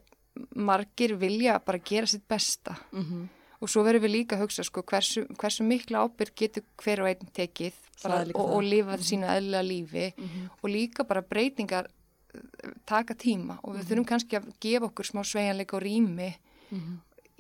margir 0.57 1.17
vilja 1.19 1.59
bara 1.65 1.79
gera 1.79 2.07
sitt 2.07 2.27
besta. 2.29 2.77
mm 2.93 3.29
Og 3.63 3.69
svo 3.71 3.81
verðum 3.87 4.03
við 4.05 4.11
líka 4.13 4.37
að 4.37 4.41
hugsa, 4.43 4.65
sko, 4.67 4.83
hversu, 4.83 5.23
hversu 5.41 5.65
mikla 5.65 6.03
ábyrg 6.05 6.35
getur 6.37 6.63
hver 6.83 7.01
og 7.01 7.07
einn 7.09 7.31
tekið 7.33 7.73
bara, 8.03 8.25
líka 8.27 8.37
og, 8.39 8.49
það. 8.51 8.57
og 8.57 8.63
lifa 8.63 8.97
sínu 8.99 9.27
eðlilega 9.31 9.63
lífi 9.65 10.13
Mhm. 10.19 10.51
og 10.63 10.71
líka 10.71 11.05
bara 11.09 11.23
breytingar 11.23 11.87
uh, 11.87 12.71
taka 12.85 13.15
tíma 13.15 13.59
og 13.63 13.77
við 13.77 13.79
Mhm. 13.79 13.89
þurfum 13.89 14.05
kannski 14.07 14.37
að 14.37 14.53
gefa 14.61 14.85
okkur 14.91 15.05
smá 15.07 15.23
sveigjanleika 15.25 15.77
og 15.77 15.83
rými 15.83 16.35
Mhm. 16.71 16.99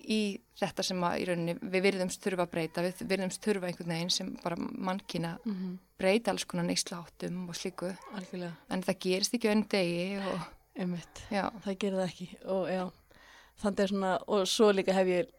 í 0.08 0.40
þetta 0.58 0.82
sem 0.84 1.00
að 1.00 1.18
í 1.20 1.26
rauninni 1.26 1.54
við 1.60 1.82
virðumst 1.82 2.20
þurfa 2.22 2.46
að 2.46 2.50
breyta, 2.50 2.82
við 2.82 3.06
virðumst 3.08 3.40
þurfa 3.44 3.66
einhvern 3.68 3.88
veginn 3.92 4.10
sem 4.10 4.36
bara 4.42 4.56
mannkina 4.56 5.38
Mhm. 5.44 5.78
breyta 5.98 6.28
alls 6.30 6.44
konar 6.44 6.64
neysláttum 6.64 7.48
og 7.48 7.54
slíku 7.54 7.94
algjörlega, 8.14 8.52
en 8.70 8.82
það 8.82 8.98
gerist 9.00 9.34
ekki 9.34 9.50
einu 9.50 9.66
degi 9.68 10.16
og 10.26 10.40
einmitt, 10.78 11.23
já, 11.31 11.47
það 11.64 11.78
gerir 11.81 12.00
það 12.00 12.11
ekki, 12.11 12.28
og 12.50 12.69
já, 12.73 12.83
þannig 13.62 13.83
er 13.85 13.93
svona, 13.93 14.12
og 14.26 14.45
svo 14.50 14.71
líka 14.75 14.95
hef 14.97 15.11
ég 15.11 15.33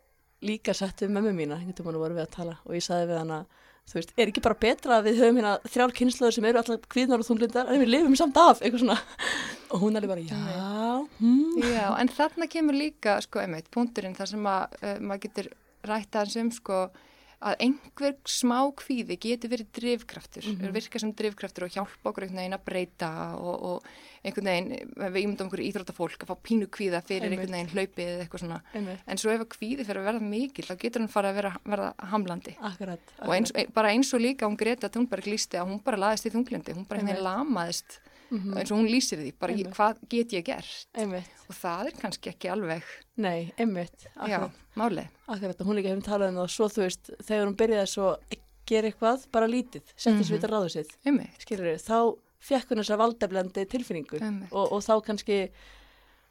líka 0.46 0.76
sett 0.78 1.04
við 1.04 1.14
mömmu 1.16 1.34
mína, 1.36 1.60
einhvern 1.60 1.88
veginn 1.88 2.02
voru 2.04 2.18
við 2.18 2.26
að 2.26 2.36
tala 2.36 2.58
og 2.64 2.76
ég 2.78 2.86
saði 2.86 3.10
við 3.10 3.20
hana, 3.22 3.40
þú 3.86 3.98
veist, 4.00 4.14
er 4.18 4.32
ekki 4.32 4.44
bara 4.46 4.60
betra 4.62 5.00
að 5.00 5.10
við 5.10 5.20
höfum 5.22 5.40
hérna 5.40 5.56
þrjár 5.66 5.96
kynnslóður 6.00 6.38
sem 6.38 6.48
eru 6.50 6.62
alltaf 6.62 6.88
kvíðnar 6.96 7.24
og 7.24 7.30
þunglindar, 7.30 7.72
en 7.72 7.84
við 7.84 7.92
lifum 7.92 8.18
samt 8.20 8.40
af, 8.42 8.62
eitthvað 8.62 8.86
svona, 8.86 9.00
og 9.72 9.84
hún 9.84 10.00
alveg 10.00 10.14
bara, 10.14 10.28
já, 10.30 11.08
hm, 11.20 11.60
já, 11.64 11.88
en 12.00 12.14
þarna 12.16 12.50
kemur 12.52 12.80
líka 12.80 13.18
sko 13.26 13.44
einmitt, 13.44 13.72
punkturinn 13.74 14.16
þar 14.18 14.32
sem 14.32 14.50
að 14.52 14.80
uh, 14.82 14.96
maður 15.04 15.28
getur 15.28 15.52
rætt 15.86 16.16
aðeins 16.16 16.40
um 16.42 16.54
sko 16.56 16.80
að 17.46 17.62
einhver 17.62 18.16
smá 18.30 18.58
kvíði 18.80 19.18
getur 19.22 19.52
verið 19.52 19.68
drifkraftur, 19.78 20.46
mm. 20.46 20.58
-hmm. 20.58 20.74
virka 20.74 21.00
sem 21.02 21.12
drifkraftur 21.14 21.68
og 21.68 21.76
hjálpa 21.76 22.10
okkur 22.10 22.26
einhvern 22.26 22.42
veginn 22.42 22.58
að 22.58 22.66
breyta 22.66 23.10
og, 23.38 23.56
og 23.70 23.90
einhvern 24.26 24.50
veginn, 24.50 24.94
við 24.96 25.20
ímyndum 25.22 25.52
okkur 25.52 25.64
íþróttafólk 25.66 26.26
að 26.26 26.32
fá 26.32 26.36
pínu 26.50 26.70
kvíða 26.74 27.04
fyrir 27.06 27.28
Einmitt. 27.28 27.46
einhvern 27.46 27.58
veginn 27.58 27.74
hlaupið 27.76 28.08
eða 28.08 28.26
eitthvað 28.26 28.44
svona, 28.46 28.60
einmitt, 28.74 29.06
en 29.06 29.22
svo 29.22 29.36
ef 29.36 29.46
að 29.46 29.52
kvíði 29.54 29.86
fyrir 29.86 30.02
að 30.02 30.10
verða 30.10 30.32
mikil, 30.34 30.66
þá 30.66 30.76
getur 30.82 31.06
hann 31.06 31.14
fara 31.14 31.30
að 31.30 31.40
vera, 31.42 31.54
verða 31.66 31.94
hamlandi 32.12 32.58
akkurat, 32.72 33.16
og 33.22 33.36
eins, 33.38 33.54
bara 33.78 33.94
eins 33.94 34.14
og 34.14 34.26
líka 34.26 34.50
hún 34.50 34.58
Greta 34.58 34.90
Thunberg 34.90 35.30
lísti 35.30 35.62
að 35.62 35.70
hún 35.70 35.84
bara 35.86 36.02
laðist 36.02 36.26
í 36.26 36.34
þunglindi, 36.34 36.74
hún 36.74 36.90
bara 36.90 37.04
henni 37.04 37.22
lamaðist 37.22 38.00
Mhm. 38.32 38.56
eins 38.58 38.72
og 38.72 38.78
hún 38.80 38.90
lýsir 38.90 39.20
því, 39.22 39.34
bara 39.40 39.54
ég, 39.54 39.68
hvað 39.76 40.00
get 40.10 40.32
ég 40.34 40.44
gert? 40.46 40.88
Einmitt, 40.96 41.30
og 41.50 41.56
það 41.56 41.86
er 41.88 41.92
kannski 42.02 42.32
ekki 42.34 42.50
alveg 42.50 42.84
nei, 43.18 43.52
einmitt, 43.58 44.08
já, 44.28 44.50
málið 44.76 45.08
hún 45.66 45.76
líka 45.78 45.90
hefum 45.94 46.02
talað 46.04 46.30
um 46.30 46.36
það 46.42 46.50
svo, 46.56 46.68
þú 46.68 46.82
veist, 46.86 47.10
þegar 47.22 47.46
hún 47.48 47.56
byrjaði 47.56 47.88
svo 47.88 48.08
að 48.16 48.38
gera 48.66 48.90
eitthvað, 48.90 49.26
bara 49.32 49.48
lítið, 49.48 49.84
Mhm. 49.96 50.24
svo 50.24 50.38
þetta 50.38 50.50
ráðu 50.50 50.72
sitt, 50.72 50.98
skilur 51.40 51.78
þá 51.78 52.18
fekk 52.42 52.68
hún 52.70 52.78
þessa 52.84 52.98
valdeflandi 52.98 53.66
tilfinningu. 53.70 54.20
Og, 54.52 54.72
og 54.74 54.82
þá 54.82 55.04
kannski 55.06 55.50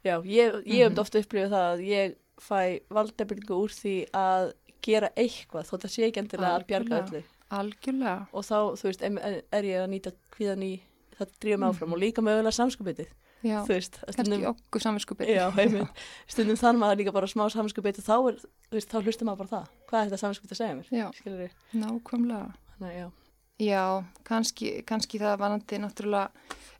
já, 0.03 0.21
ég, 0.23 0.63
ég 0.65 0.83
hef 0.83 0.91
Mhm. 0.91 0.99
ofta 0.99 1.19
upplifið 1.19 1.49
það 1.49 1.65
að 1.75 1.85
ég 1.87 2.15
fæ 2.39 2.81
valdeflingu 2.91 3.55
úr 3.55 3.69
því 3.71 4.09
að 4.11 4.53
gera 4.81 5.09
eitthvað 5.15 5.65
þótt 5.69 5.85
að 5.87 5.89
sé 5.95 6.03
ekki 6.11 6.21
endilega 6.21 6.59
að 6.59 6.67
bjarga 6.67 7.01
öllu. 7.07 7.23
Algjörlega. 7.51 8.27
Og 8.33 8.43
þá, 8.43 8.57
þú 8.75 8.83
veist, 8.83 9.01
er, 9.01 9.43
er 9.51 9.63
ég 9.63 9.79
að 9.83 9.89
nýta 9.89 10.11
kvíðan 10.35 10.63
í 10.63 10.81
það 11.19 11.31
drífa 11.41 11.57
mig 11.59 11.69
áfram 11.69 11.89
Mhm. 11.89 11.93
og 11.93 11.99
líka 11.99 12.21
mögulega 12.25 12.55
samskupitið, 12.59 13.07
já, 13.43 13.59
veist 13.67 13.99
að 14.01 14.15
kannski 14.15 14.25
stundum, 14.25 14.45
okkur 14.55 14.81
saminskupið 14.81 15.27
já, 15.35 15.45
einmitt, 15.57 15.89
stundum 16.27 16.55
þann 16.57 16.77
maður 16.81 16.97
líka 17.03 17.13
bara 17.13 17.27
smá 17.27 17.45
samskupitið 17.49 18.03
þá 18.05 18.15
er, 18.29 18.39
veist, 18.71 18.89
þá 18.89 19.01
hlustum 19.03 19.27
maður 19.29 19.37
bara 19.45 19.53
það. 19.55 19.67
Hvað 19.89 19.99
er 20.01 20.09
þetta 20.09 20.23
samskupitið 20.25 20.55
að 20.55 20.61
segja 20.63 20.75
mér, 20.75 20.89
Já. 20.91 21.11
skilur 21.13 21.39
við 21.45 21.51
nákvæmlega 21.73 22.53
að 22.81 22.93
já, 22.99 23.11
já, 23.59 24.03
kannski, 24.25 24.83
kannski 24.85 25.19
það 25.19 25.37
vanandi 25.39 25.77
náttúrulega 25.79 26.29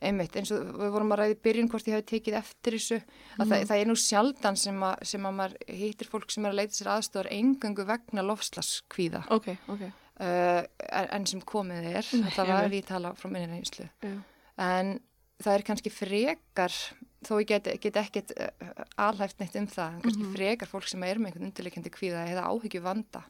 einmitt, 0.01 0.35
eins 0.35 0.51
og 0.51 0.59
við 0.75 0.91
vorum 0.91 1.13
að 1.15 1.19
ræði 1.21 1.35
byrjun 1.41 1.69
hvort 1.71 1.87
ég 1.87 1.95
hafi 1.95 2.05
tekið 2.19 2.33
eftir 2.41 2.73
þessu 2.75 2.97
að 3.39 3.47
það, 3.47 3.59
Mhm. 3.61 3.67
það 3.69 3.79
er 3.81 3.85
nú 3.87 3.95
sjaldan 3.95 4.57
sem 4.57 4.79
að, 4.83 4.95
sem 5.05 5.21
að 5.23 5.33
maður 5.39 5.55
hittir 5.69 6.07
fólk 6.11 6.29
sem 6.31 6.45
er 6.45 6.51
að 6.51 6.55
leita 6.59 6.73
sér 6.75 6.91
aðstofar 6.91 7.31
engöngu 7.31 7.85
vegna 7.87 8.21
lofslaskvíða 8.27 9.23
ok, 9.31 9.57
ok 9.69 9.91
uh, 10.19 10.63
en 10.91 11.09
en 11.19 11.25
sem 11.27 11.41
komið 11.41 11.89
er. 11.95 12.05
Nei, 12.21 12.31
það 12.31 12.47
var 12.47 12.69
við 12.69 12.85
tala 12.85 13.13
frá 13.13 13.29
minni 13.31 13.47
reynslu. 13.55 13.87
En 14.57 14.99
það 15.43 15.53
er 15.57 15.63
kannski 15.67 15.91
frekar 15.91 16.71
þó 17.25 17.39
ég 17.41 17.47
get, 17.49 17.67
get 17.81 17.95
ekkert 17.97 18.31
uh, 18.39 18.83
alhæft 18.97 19.39
neitt 19.41 19.55
um 19.59 19.67
það, 19.67 19.93
en 19.97 20.01
kannski 20.01 20.23
Mhm. 20.25 20.35
frekar 20.35 20.67
fólk 20.69 20.87
sem 20.87 21.03
er 21.03 21.17
með 21.17 21.31
einhvern 21.33 21.49
undirleikandi 21.49 21.89
kvíða 21.91 22.27
eða 22.29 22.43
áhyggju 22.51 22.81
vanda 22.85 23.23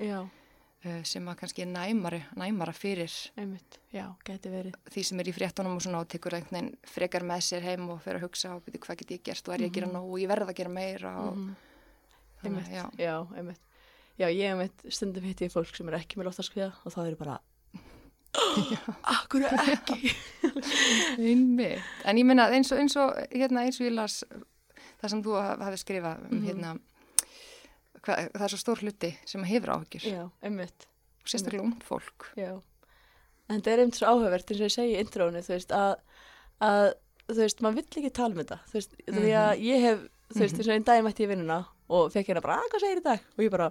uh, 0.85 1.01
sem 1.03 1.25
að 1.25 1.37
kannski 1.39 1.63
er 1.63 1.71
næmari, 1.71 2.19
næmara 2.37 2.73
fyrir 2.75 3.09
einmitt, 3.37 3.79
já, 3.93 4.05
geti 4.27 4.49
verið. 4.51 4.75
því 4.91 5.03
sem 5.05 5.19
er 5.19 5.25
í 5.31 5.33
fréttunum 5.33 5.75
og 5.75 5.81
svona 5.81 6.01
og 6.03 6.07
tekur 6.11 6.35
einhvern 6.37 6.75
frekar 6.85 7.23
með 7.25 7.41
sér 7.47 7.61
heim 7.65 7.89
og 7.89 8.01
fyrir 8.03 8.19
að 8.19 8.27
hugsa 8.27 8.51
og 8.55 8.61
byrja 8.67 8.83
hvað 8.85 8.97
get 9.01 9.11
ég 9.15 9.23
gert? 9.23 9.47
Og 9.47 9.53
er 9.55 9.59
ég 9.65 9.71
að 9.71 9.73
gera 9.79 9.87
Mhm. 9.87 9.95
nóg? 9.95 10.11
Og 10.11 10.19
ég 10.19 10.27
verð 10.29 10.49
að 10.49 10.55
gera 10.55 10.69
meira 10.69 11.15
og 11.25 11.35
Mhm. 11.37 11.55
þannig, 12.43 12.67
Einmitt, 12.67 12.69
já, 12.69 12.91
já, 12.99 13.27
einmitt. 13.37 13.59
Já, 14.17 14.27
ég 14.31 14.47
einmitt 14.51 14.85
stundum 14.95 15.23
hitti 15.27 15.45
ég 15.47 15.51
fólk 15.51 15.75
sem 15.75 15.87
er 15.91 15.97
ekki 15.99 16.15
með 16.19 16.29
loftarskviða 16.29 16.71
og 16.85 16.93
þá 16.93 16.99
er 17.03 17.09
ég 17.11 17.17
bara, 17.19 17.39
akkur 19.11 19.43
ekki? 19.47 20.11
einmitt 21.29 21.83
en 22.07 22.19
ég 22.19 22.27
minna 22.27 22.47
eins 22.55 22.71
og, 22.71 22.79
eins 22.81 22.95
og 22.99 23.13
hérna 23.33 23.65
eins 23.65 23.79
og 23.81 23.87
ég 23.89 23.95
las 23.95 24.21
það 25.01 25.11
sem 25.11 25.23
þú 25.25 25.35
haf- 25.39 25.63
hafði 25.67 25.81
skrifað 25.81 26.23
um 26.29 26.37
Mhm. 26.39 26.45
hérna 26.49 26.73
hva, 28.05 28.15
það 28.31 28.45
er 28.47 28.53
svo 28.53 28.61
stór 28.61 28.81
hluti 28.83 29.11
sem 29.25 29.43
hefur 29.49 29.73
áhyggjur 29.75 30.05
Já, 30.07 30.23
einmitt, 30.45 30.87
og 31.23 31.27
sérstaklega 31.31 31.63
ungt 31.65 31.83
fólk 31.87 32.27
já. 32.37 32.51
En 33.49 33.59
þetta 33.61 33.71
er 33.75 33.79
einmitt 33.83 33.97
svo 33.99 34.07
áhugavert 34.09 34.49
eins 34.51 34.61
og 34.61 34.67
ég 34.69 34.73
segi 34.73 34.95
í 34.95 35.01
intrónu, 35.03 35.41
þú 35.45 35.53
veist, 35.55 35.71
að, 35.75 35.95
að 36.65 36.93
þú 37.29 37.39
veist, 37.43 37.61
maður 37.65 37.75
vill 37.81 37.87
ekki 38.03 38.13
tala 38.13 38.31
um 38.33 38.39
þetta, 38.43 38.59
þú 38.69 38.73
veist, 38.79 38.95
því 39.09 39.31
að 39.41 39.63
ég 39.65 39.81
hef, 39.89 39.99
þú 40.33 40.39
veist, 40.39 40.55
Mhm. 40.55 40.59
eins 40.61 40.67
og 40.69 40.73
einn 40.75 40.83
dag 40.87 41.03
mætti 41.03 41.23
ég 41.25 41.29
vinnuna 41.33 41.59
og 41.89 42.11
fekk 42.13 42.31
hérna 42.31 42.43
bara, 42.45 42.59
að 42.63 42.73
hvað 42.73 42.85
segir 42.85 43.01
í 43.01 43.05
dag? 43.05 43.25
Og 43.37 43.45
ég 43.45 43.53
bara, 43.53 43.69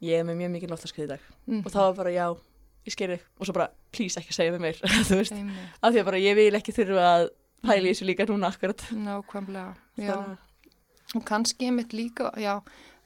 ég 0.00 0.20
er 0.20 0.28
með 0.28 0.40
mjög 0.42 0.54
mikið 0.56 0.72
loftarskvið 0.74 1.06
í 1.06 1.10
dag 1.12 1.26
mm. 1.46 1.62
og 1.64 1.72
þá 1.74 1.80
var 1.82 1.96
bara, 2.00 2.14
já, 2.14 2.26
ég 2.88 2.96
sker 2.96 3.14
þig 3.14 3.26
og 3.38 3.48
svo 3.48 3.56
bara, 3.56 3.70
please 3.94 4.20
ekki 4.20 4.36
segja 4.36 4.54
mig 4.56 4.64
meir, 4.64 4.80
þú 5.08 5.20
veist, 5.20 5.34
af 5.80 5.92
því 5.94 6.02
að 6.02 6.08
bara 6.10 6.22
ég 6.22 6.38
vil 6.38 6.52
ekki 6.58 6.76
þurfa 6.76 7.08
að 7.14 7.26
pæla 7.60 7.82
í 7.84 7.90
þessu 7.92 8.08
líka 8.08 8.26
núna 8.30 8.48
akkurat. 8.50 8.86
nákvæmlega 8.96 9.74
já. 10.00 10.14
Þannig 10.14 10.46
og 11.18 11.24
kannski 11.26 11.66
einmitt 11.66 11.94
líka 11.96 12.30
já, 12.38 12.54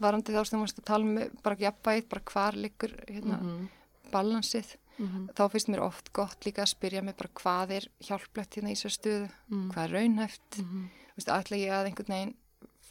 varandi 0.03 0.35
þá 0.35 0.43
sem 0.45 0.59
þú 0.59 0.63
varst 0.65 0.81
að 0.81 0.89
tala 0.91 1.07
um 1.09 1.39
bara 1.45 1.61
jafnvægið, 1.61 2.09
bara 2.11 2.25
hvar 2.33 2.59
liggur 2.61 2.93
hérna, 3.09 3.39
Mhm, 3.41 3.69
balansið 4.13 4.75
mhm, 4.99 5.29
þá 5.35 5.43
finnst 5.51 5.71
mér 5.73 5.83
oft 5.87 6.13
gott 6.13 6.45
líka 6.45 6.63
að 6.63 6.75
spyrja 6.75 7.03
mig 7.03 7.17
bara 7.17 7.33
hvað 7.41 7.73
er 7.79 7.89
hjálplegt 8.05 8.59
hérna 8.59 8.75
í 8.75 8.77
þessu 8.77 8.93
stöðu 8.99 9.29
mhm, 9.49 9.71
hvað 9.73 9.85
er 9.87 9.95
raunhæft 9.99 10.61
mhm. 10.61 10.85
Þú 11.15 11.21
veist, 11.21 11.31
ætla 11.31 11.59
ég 11.61 11.71
að 11.71 11.89
einhvern 11.89 12.11
veginn 12.15 12.35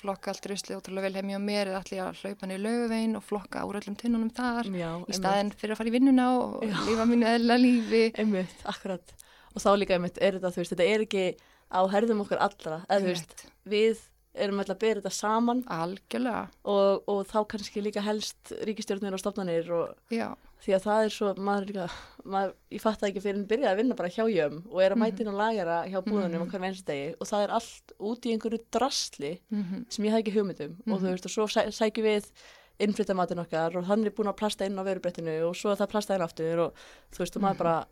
flokka 0.04 0.34
allt 0.34 0.48
ruslið 0.52 0.78
ótrúlega 0.82 1.08
vel 1.08 1.18
heim 1.18 1.32
hjá 1.34 1.40
mér 1.48 1.72
eða 1.72 1.82
ég 1.96 2.04
að 2.04 2.22
hlaupa 2.22 2.50
niður 2.52 2.64
laugavegin 2.68 3.18
og 3.20 3.24
flokka 3.26 3.64
úr 3.70 3.80
öllum 3.82 3.98
tunnunum 4.04 4.32
þar 4.36 4.70
Já, 4.70 4.90
í 4.92 5.00
einmitt. 5.00 5.18
staðin 5.20 5.52
fyrir 5.58 5.74
að 5.76 5.82
fara 5.82 5.92
í 5.92 5.96
vinnuna 5.98 6.30
og 6.38 6.64
Já. 6.68 6.78
lifa 6.90 7.06
mínu 7.10 7.30
eðla 7.34 7.58
lífi 7.64 8.04
Einmitt, 8.20 8.56
akkurat. 8.70 9.16
Og 9.54 9.62
þá 9.64 9.70
líka 9.80 9.98
einmitt 9.98 10.18
er 10.22 10.38
þetta, 10.40 10.52
þú 10.56 10.62
veist, 10.64 10.74
þetta 10.76 10.90
er 10.94 11.06
ekki 11.08 11.26
á 11.74 11.82
herðum 11.90 12.22
okkar 12.26 12.42
allra, 12.46 12.80
þú 12.90 13.06
veist, 13.10 13.34
Einmitt. 13.34 13.46
við 13.74 14.02
erum 14.44 14.60
alltaf 14.64 14.76
að 14.78 14.82
bera 14.82 15.02
þetta 15.02 15.14
saman 15.14 15.60
algjörlega 15.70 16.40
og, 16.66 17.04
og 17.08 17.20
þá 17.30 17.38
kannski 17.54 17.84
líka 17.86 18.02
helst 18.02 18.54
ríkistjórnir 18.66 19.14
og 19.14 19.22
stofnanir 19.22 19.70
og 19.78 19.92
já, 20.14 20.32
því 20.64 20.74
að 20.78 20.84
það 20.88 21.06
er 21.06 21.10
svo, 21.10 21.34
maður 21.36 21.62
er 21.64 21.68
líka 21.74 21.88
maður, 22.24 22.54
ég 22.72 22.82
fatt 22.82 23.00
það 23.02 23.10
ekki 23.10 23.22
fyrir 23.26 23.36
en 23.42 23.48
byrjaði 23.50 23.72
að 23.74 23.80
vinna 23.82 23.96
bara 24.00 24.10
hjá 24.10 24.24
jöm 24.32 24.62
og 24.72 24.82
er 24.82 24.92
að 24.94 24.96
Mhm. 24.96 25.04
mæta 25.04 25.20
inn 25.22 25.28
og 25.28 25.36
lagera 25.42 25.78
hjá 25.92 26.00
búðunum 26.06 26.40
Mhm. 26.40 26.44
á 26.44 26.52
hverjum 26.52 26.68
einstu 26.70 26.86
degi 26.86 27.16
og 27.20 27.28
það 27.28 27.44
er 27.44 27.52
allt 27.52 27.92
út 28.00 28.22
í 28.24 28.32
einhverju 28.38 28.60
drasli 28.72 29.40
Mhm. 29.52 29.86
sem 29.90 30.06
ég 30.06 30.12
hafði 30.12 30.24
ekki 30.24 30.36
hugmyndum 30.38 30.76
og 30.88 31.00
þú 31.00 31.04
Mhm. 31.04 31.12
veist 31.12 31.26
og 31.26 31.32
svo 31.32 31.44
sæ, 31.52 31.68
sækjum 31.68 32.06
við 32.06 32.32
innflyttamatinn 32.80 33.40
okkar 33.46 33.76
og 33.78 33.86
hann 33.86 34.06
er 34.06 34.12
búin 34.12 34.28
að 34.32 34.38
plasta 34.38 34.66
inn 34.66 34.78
á 34.80 34.84
verubrettinu 34.84 35.48
og 35.50 35.56
svo 35.56 35.72
er 35.72 35.76
það 35.76 35.90
plasta 35.92 36.16
inn 36.16 36.22
aftur 36.22 36.60
og 36.60 36.74
þú 37.12 37.18
veist 37.20 37.36
og 37.36 37.42
maður 37.42 37.54
Mhm. 37.54 37.58
bara 37.58 37.86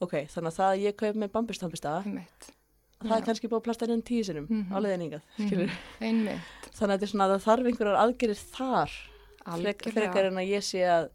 ok, 0.00 0.12
þannig 0.26 0.50
að 0.50 0.56
það 0.56 0.72
að 0.72 0.82
ég 0.82 0.96
kaup 0.96 1.14
með 1.16 1.28
bambustampista 1.30 2.04
Einmitt. 2.04 2.50
það 3.00 3.16
er 3.16 3.20
Já. 3.22 3.24
kannski 3.26 3.48
búið 3.48 3.60
að 3.60 3.64
plasta 3.64 3.88
inn 3.88 4.02
tíu 4.02 4.24
sinum 4.24 4.46
Mhm. 4.48 4.72
á 4.72 4.80
Einmitt. 6.00 6.40
þannig 6.74 6.92
að 6.92 6.98
þetta 6.98 7.02
er 7.02 7.06
svona 7.06 7.28
að 10.86 11.10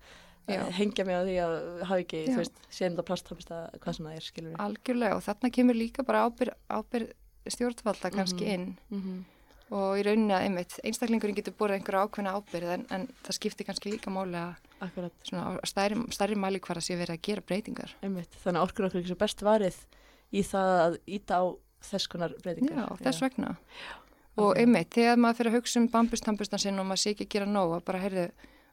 Já. 0.48 0.63
hengja 0.71 1.05
mig 1.05 1.15
á 1.15 1.21
því 1.24 1.36
að 1.43 1.83
hafa 1.86 2.00
ekki, 2.03 2.21
Já. 2.25 2.31
þú 2.33 2.38
veist, 2.41 2.55
sé 2.69 2.89
þetta 2.89 3.05
plasthampista 3.05 3.60
hvað 3.79 3.95
sem 3.95 4.05
það 4.05 4.15
er, 4.15 4.21
skilur 4.21 4.51
við. 4.51 4.57
Algjörlega 4.65 5.15
og 5.15 5.24
þarna 5.27 5.51
kemur 5.51 5.75
líka 5.75 6.03
bara 6.07 6.24
ábyrð, 6.29 6.55
ábyrð 6.69 7.12
stjórnvalda 7.48 8.12
kannski 8.12 8.45
Mhm. 8.45 8.53
inn 8.53 8.77
Mm 8.91 9.01
-hmm. 9.01 9.24
og 9.71 9.98
í 9.98 10.03
rauninni 10.03 10.33
að 10.33 10.41
einmitt 10.45 10.79
einstaklingurinn 10.83 11.36
getur 11.36 11.53
borðið 11.53 11.79
einhverja 11.79 12.07
ákveðna 12.07 12.33
ábyrð 12.36 12.74
en, 12.74 12.86
en 12.89 13.07
það 13.24 13.31
skiptir 13.39 13.65
kannski 13.65 13.91
líka 13.91 14.12
Akkurat, 14.81 15.12
svona 15.24 15.60
stærri, 15.63 15.95
stærri 16.12 16.36
mæli 16.36 16.60
hvar 16.60 16.77
að 16.77 16.81
sé 16.89 16.98
verið 16.98 17.13
að 17.17 17.21
gera 17.21 17.41
breytingar. 17.41 17.93
einmitt. 18.01 18.31
Þannig 18.43 18.57
að 18.60 18.63
orkur 18.67 18.86
okkur 18.86 19.00
ekki 19.01 19.07
svo 19.13 19.15
best 19.17 19.41
varið 19.41 19.75
í 20.33 20.41
það 20.41 20.69
að 20.81 20.98
íta 21.07 21.33
á 21.38 21.43
þess 21.81 22.07
konar 22.10 22.33
breytingar. 22.41 22.75
Já, 22.77 22.98
þess 22.98 23.21
vegna. 23.21 23.57
Og 24.38 24.55
Algjörlega. 24.55 24.60
einmitt, 24.62 24.89
þegar 24.89 25.17
maður 25.17 25.36
fyrir 25.38 25.51
að 25.51 25.55
hugsa 25.62 25.77
um 25.79 25.88
bambustampustan 25.88 26.60
sinn 26.60 26.79
og 26.79 26.86
maður 26.86 26.98
sé 27.03 27.10
ekki 27.13 27.25
að 27.25 27.29
gera 27.29 27.45
nóg 27.45 27.75
að 27.77 27.86
bara, 27.86 28.00
heyrðu, 28.00 28.31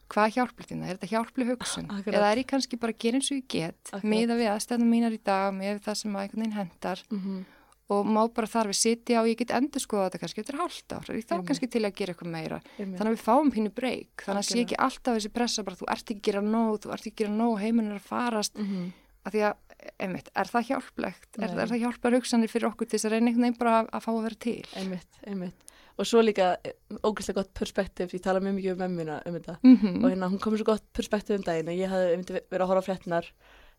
hvað 0.08 0.32
hjálplir 0.36 0.66
þín 0.68 0.80
það? 0.82 0.88
Er 0.88 0.96
þetta 0.98 1.12
hjálpli 1.12 1.44
hugsun? 1.50 1.86
Akkurat. 1.90 2.14
Eða 2.18 2.32
er 2.32 2.38
ég 2.42 2.46
kannski 2.48 2.78
bara 2.80 2.92
að 2.92 2.98
gera 3.04 3.16
eins 3.20 3.30
og 3.32 3.36
ég 3.38 3.46
get, 3.48 3.78
Akkurat. 3.92 4.04
miða 4.04 4.34
við 4.40 4.50
aðstæðnum 4.54 4.90
mínar 4.94 5.12
í 5.12 5.20
dag, 5.24 5.54
við 5.58 5.80
það 5.84 5.94
sem 6.02 6.16
að 6.16 6.22
einhvern 6.22 6.42
veginn 6.42 6.58
hendar 6.58 7.02
Mm 7.10 7.18
-hmm. 7.20 7.44
og 7.88 8.06
má 8.06 8.22
bara 8.34 8.46
þar 8.46 8.68
við 8.68 8.76
sitja 8.76 9.20
og 9.22 9.26
ég 9.28 9.36
get 9.38 9.50
endur 9.50 9.80
skoða 9.80 10.08
þetta 10.10 10.18
kannski 10.20 10.40
eftir 10.40 10.56
hálft 10.60 10.92
ár. 10.92 11.04
Ég 11.08 11.24
Einmitt. 11.30 11.46
kannski 11.48 11.66
til 11.70 11.82
að 11.84 11.94
gera 11.94 12.12
eitthvað 12.12 12.30
meira. 12.30 12.60
Einmitt. 12.78 12.98
Þannig 13.00 13.12
að 13.12 13.16
við 13.16 13.24
fáum 13.28 13.50
pínu 13.52 13.70
breyk. 13.74 14.16
Þannig 14.26 14.42
að 14.44 14.48
sé 14.50 14.58
ekki 14.60 14.76
alltaf 14.78 15.14
þessi 15.16 15.32
pressa 15.32 15.62
bara 15.64 15.76
þú 15.76 15.86
ert 15.88 16.10
ekki 16.10 16.20
að 16.20 16.26
gera 16.28 16.40
nóg, 16.42 16.80
þú 16.80 16.92
ert 16.92 17.06
ekki 17.06 17.12
að 17.14 17.18
gera 17.24 17.36
nóg, 17.36 17.58
heiminn 17.60 17.90
er 17.90 17.96
að 17.96 18.08
farast. 18.08 18.58
Mm 18.58 18.66
-hmm. 18.66 18.92
Af 19.24 19.32
því 19.32 19.40
að, 19.44 19.54
einmitt, 20.00 20.28
er 20.34 20.44
það 20.46 20.66
hjálplegt? 20.68 21.30
Er, 21.38 21.50
er 21.58 21.68
það 21.68 21.80
hjálpar 21.82 22.12
hugsanir 22.14 22.48
fyrir 22.48 22.68
okkur 22.68 22.86
til 22.88 22.98
þess 22.98 23.04
að 23.06 23.12
reyna 23.12 23.26
einhvern 23.28 23.44
veginn 23.44 23.58
bara 23.58 23.80
að, 23.82 23.88
að 23.92 24.00
fá 24.04 24.10
að 24.12 24.22
vera 24.22 24.38
til? 24.40 24.64
Einmitt, 24.76 25.12
einmitt. 25.26 25.54
Og 25.98 26.06
svo 26.06 26.20
líka 26.22 26.56
eh, 26.64 26.72
ógeðslega 27.02 27.34
gott 27.42 27.54
perspektíf, 27.58 28.12
ég 28.14 28.22
tala 28.22 28.38
mjög 28.40 28.54
mikið 28.60 28.72
um 28.72 28.78
mömmina 28.84 29.22
um 29.26 29.34
þetta. 29.34 29.56
Mm 29.64 30.04
Og 30.04 30.10
hérna, 30.12 30.28
hún 30.30 30.38
kom 30.40 30.56
svo 30.56 30.64
gott 30.64 30.84
perspektíf 30.94 31.34
um 31.36 31.42
daginn 31.42 31.68
og 31.68 31.74
ég 31.74 31.88
hafði 31.90 32.12
einmitt 32.14 32.30
verið 32.50 32.62
að 32.62 32.70
horfa 32.70 32.86
fréttinar 32.86 33.26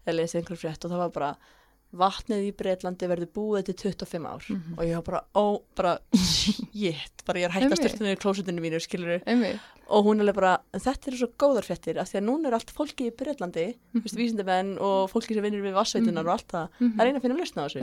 eða 0.05 0.17
lesið 0.19 0.41
einhver 0.41 0.57
frétt 0.59 0.83
og 0.85 0.91
það 0.91 0.97
var 1.05 1.09
bara 1.15 1.31
vatnið 1.89 2.43
í 2.45 2.51
Breitlandi 2.53 3.07
verður 3.09 3.29
búið 3.33 3.63
til 3.65 3.73
25 3.73 4.25
ár 4.29 4.43
Mhm. 4.49 4.75
og 4.77 4.83
ég 4.85 4.93
var 4.95 5.01
bara, 5.01 5.21
ó, 5.33 5.61
bara 5.75 5.97
shit, 6.13 7.23
bara 7.25 7.39
ég 7.39 7.45
er 7.45 7.51
hægt 7.55 7.71
að 7.73 7.79
styrta 7.81 8.03
niður 8.05 8.19
klósutinu 8.21 8.61
mínu, 8.61 8.79
skilur 8.79 9.23
Einmitt. 9.25 9.59
og 9.89 10.05
hún 10.05 10.19
er 10.19 10.27
alveg 10.27 10.35
bara, 10.35 10.59
þetta 10.73 11.07
eru 11.09 11.17
svo 11.17 11.29
góðar 11.33 11.65
fréttir 11.65 11.97
af 11.97 12.11
því 12.11 12.19
að 12.21 12.27
núna 12.29 12.47
er 12.51 12.53
allt 12.59 12.69
fólki 12.75 13.07
í 13.09 13.15
Breitlandi 13.15 13.65
mm 13.73 13.79
Mhm. 13.93 14.03
-hmm. 14.05 14.17
vísindamenn 14.21 14.77
og 14.79 15.09
fólki 15.09 15.33
sem 15.33 15.43
vinnur 15.43 15.65
við 15.65 15.73
vassveitunar 15.73 16.21
Mhm. 16.23 16.27
og 16.29 16.33
allt 16.37 16.47
það, 16.47 16.67
Mhm. 16.79 16.93
það 16.95 17.01
er 17.01 17.07
eina 17.07 17.17
að 17.17 17.21
finna 17.21 17.37
lausna 17.39 17.63
á 17.63 17.67
þessu. 17.69 17.81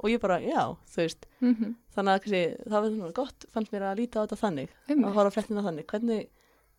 Og 0.00 0.08
ég 0.10 0.20
bara, 0.20 0.40
já, 0.40 0.76
þú 0.88 0.96
veist 1.04 1.26
Mhm. 1.40 1.74
þannig 1.94 2.12
að 2.14 2.20
kannski, 2.24 2.42
það 2.66 2.80
var 2.80 2.90
svona 2.90 3.12
gott 3.14 3.44
fannst 3.52 3.72
mér 3.72 3.82
að 3.92 3.98
líta 4.00 4.20
á 4.20 4.24
þetta 4.26 4.40
þannig 4.44 4.68
að 4.68 4.90
Einmitt. 4.94 5.14
horfa 5.14 5.30
á 5.30 5.34
fréttina 5.36 5.62
þannig, 5.66 5.86
hvernig 5.86 6.28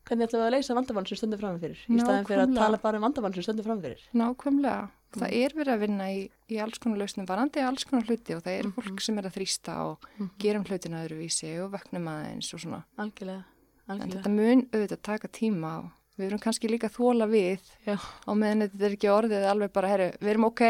hvernig 0.04 0.26
ætlum 0.28 0.42
við 0.42 0.48
að 0.48 0.54
leysa 0.56 0.74
vandamann 0.74 1.06
sem 1.08 1.18
stundur 1.18 1.38
framfyrir 1.40 1.78
í 1.88 2.00
staðin 2.02 2.26
fyrir 2.26 2.42
að 2.48 2.56
tala 2.58 2.78
bara 2.82 2.98
um 2.98 3.04
vandamann 3.06 3.34
sem 3.36 3.44
stundur 3.44 3.64
framfyrir 3.68 4.00
Nákvæmlega. 4.16 4.90
Mm. 5.14 5.20
Það 5.22 5.34
er 5.44 5.50
verið 5.52 5.74
að 5.76 5.80
vinna 5.80 6.06
í, 6.10 6.30
í 6.50 6.58
alls 6.64 6.80
konar 6.80 6.98
lausnum, 6.98 7.26
varandi 7.28 7.60
alls 7.62 7.84
konar 7.84 8.06
hluti 8.08 8.34
og 8.34 8.42
það 8.44 8.60
er 8.60 8.64
Mhm. 8.64 8.74
fólk 8.74 9.02
sem 9.02 9.18
er 9.20 9.24
að 9.24 9.34
þrýsta 9.36 9.76
og 9.78 10.00
gerum 10.40 10.64
hlutina 10.66 11.06
öðruvísi 11.06 11.62
og 11.64 11.72
vöknum 11.74 12.08
aðeins 12.08 12.54
og 12.54 12.60
svona. 12.62 12.84
algjörlega, 12.98 13.44
En 13.90 14.00
algjörlega 14.00 14.24
þetta 14.24 14.32
mun 14.32 14.66
auðvitað 14.72 15.02
taka 15.04 15.28
tíma 15.28 15.78
og 15.84 15.92
við 16.22 16.28
erum 16.30 16.42
kannski 16.44 16.70
líka 16.72 16.90
þóla 16.94 17.28
við 17.32 17.60
Já. 17.88 17.96
á 17.98 18.32
meðan 18.38 18.64
þetta 18.68 18.86
er 18.88 18.96
ekki 18.96 19.10
orðið 19.12 19.46
alveg 19.52 19.72
bara, 19.76 19.92
herru, 19.92 20.10
við 20.22 20.32
erum 20.36 20.48
ok, 20.48 20.64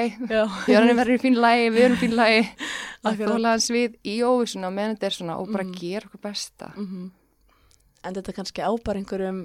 verður 0.97 1.15
í 1.15 1.21
fín 1.21 1.37
lægi, 1.39 1.69
við 1.75 1.85
erum 1.87 1.99
fín 2.01 2.15
lægi, 2.17 2.43
að 3.07 3.23
þóla 3.25 3.53
hans 3.55 3.69
við 3.73 3.97
í 4.07 4.17
óvissuna 4.25 4.69
á 4.71 4.75
meðan 4.75 4.95
þetta 4.97 5.09
er 5.11 5.17
svona 5.19 5.39
og 5.41 5.51
bara 5.53 5.63
Mhm. 5.67 5.73
gera 5.81 6.07
okkur 6.09 6.23
besta. 6.29 6.71
Mhm. 6.75 7.09
en 8.03 8.15
þetta 8.17 8.33
kannski 8.33 8.63
á 8.65 8.71
bara 8.83 8.97
einhverjum 8.97 9.41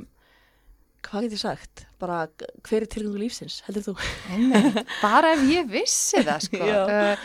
hvað 1.07 1.23
get 1.27 1.33
ég 1.37 1.39
sagt 1.43 1.83
bara 2.01 2.23
hver 2.65 2.83
er 2.83 2.87
tilgöngu 2.89 3.19
lífsins, 3.21 3.59
heldur 3.67 3.85
þú? 3.91 3.95
Einmitt. 4.33 4.79
bara 5.03 5.35
ef 5.37 5.43
ég 5.51 5.69
vissi 5.71 6.23
það 6.25 6.41
sko. 6.47 6.63
Uh, 6.65 7.17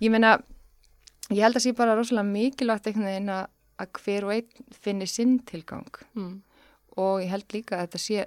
ég 0.00 0.10
meina 0.14 0.36
ég 1.34 1.42
held 1.42 1.58
að 1.58 1.64
sé 1.66 1.72
bara 1.76 1.96
rosalega 1.98 2.30
mikilvægt 2.30 2.86
einhvern 2.86 3.08
veginn 3.10 3.32
að, 3.34 3.48
hver 3.98 4.24
og 4.28 4.32
einn 4.36 4.70
finni 4.80 5.06
sinn 5.10 5.40
tilgang 5.44 5.90
Mm. 6.14 6.38
og 6.96 7.18
ég 7.20 7.28
held 7.34 7.48
líka 7.52 7.76
að 7.76 7.88
þetta 7.88 8.00
sé 8.06 8.24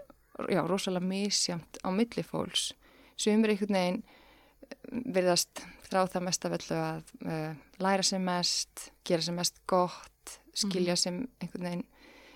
já, 0.49 0.62
rosalega 0.67 1.06
misjamt 1.06 1.78
á 1.84 1.89
milli 1.91 2.23
fólks 2.23 2.73
sem 3.19 3.43
er 3.43 3.49
einhvern 3.56 3.75
veginn 3.75 4.04
eh, 4.04 5.02
virðast 5.15 5.63
þrá 5.89 6.06
það 6.08 6.23
mest 6.28 6.45
af 6.45 6.52
öllu 6.60 6.78
að 6.80 7.04
uh, 7.25 7.54
læra 7.82 8.04
sem 8.04 8.23
mest 8.23 8.91
gera 9.04 9.21
sem 9.25 9.36
mest 9.36 9.58
gott 9.67 10.39
skilja 10.54 10.95
sem 10.95 11.28
einhvern 11.41 11.65
veginn 11.65 11.86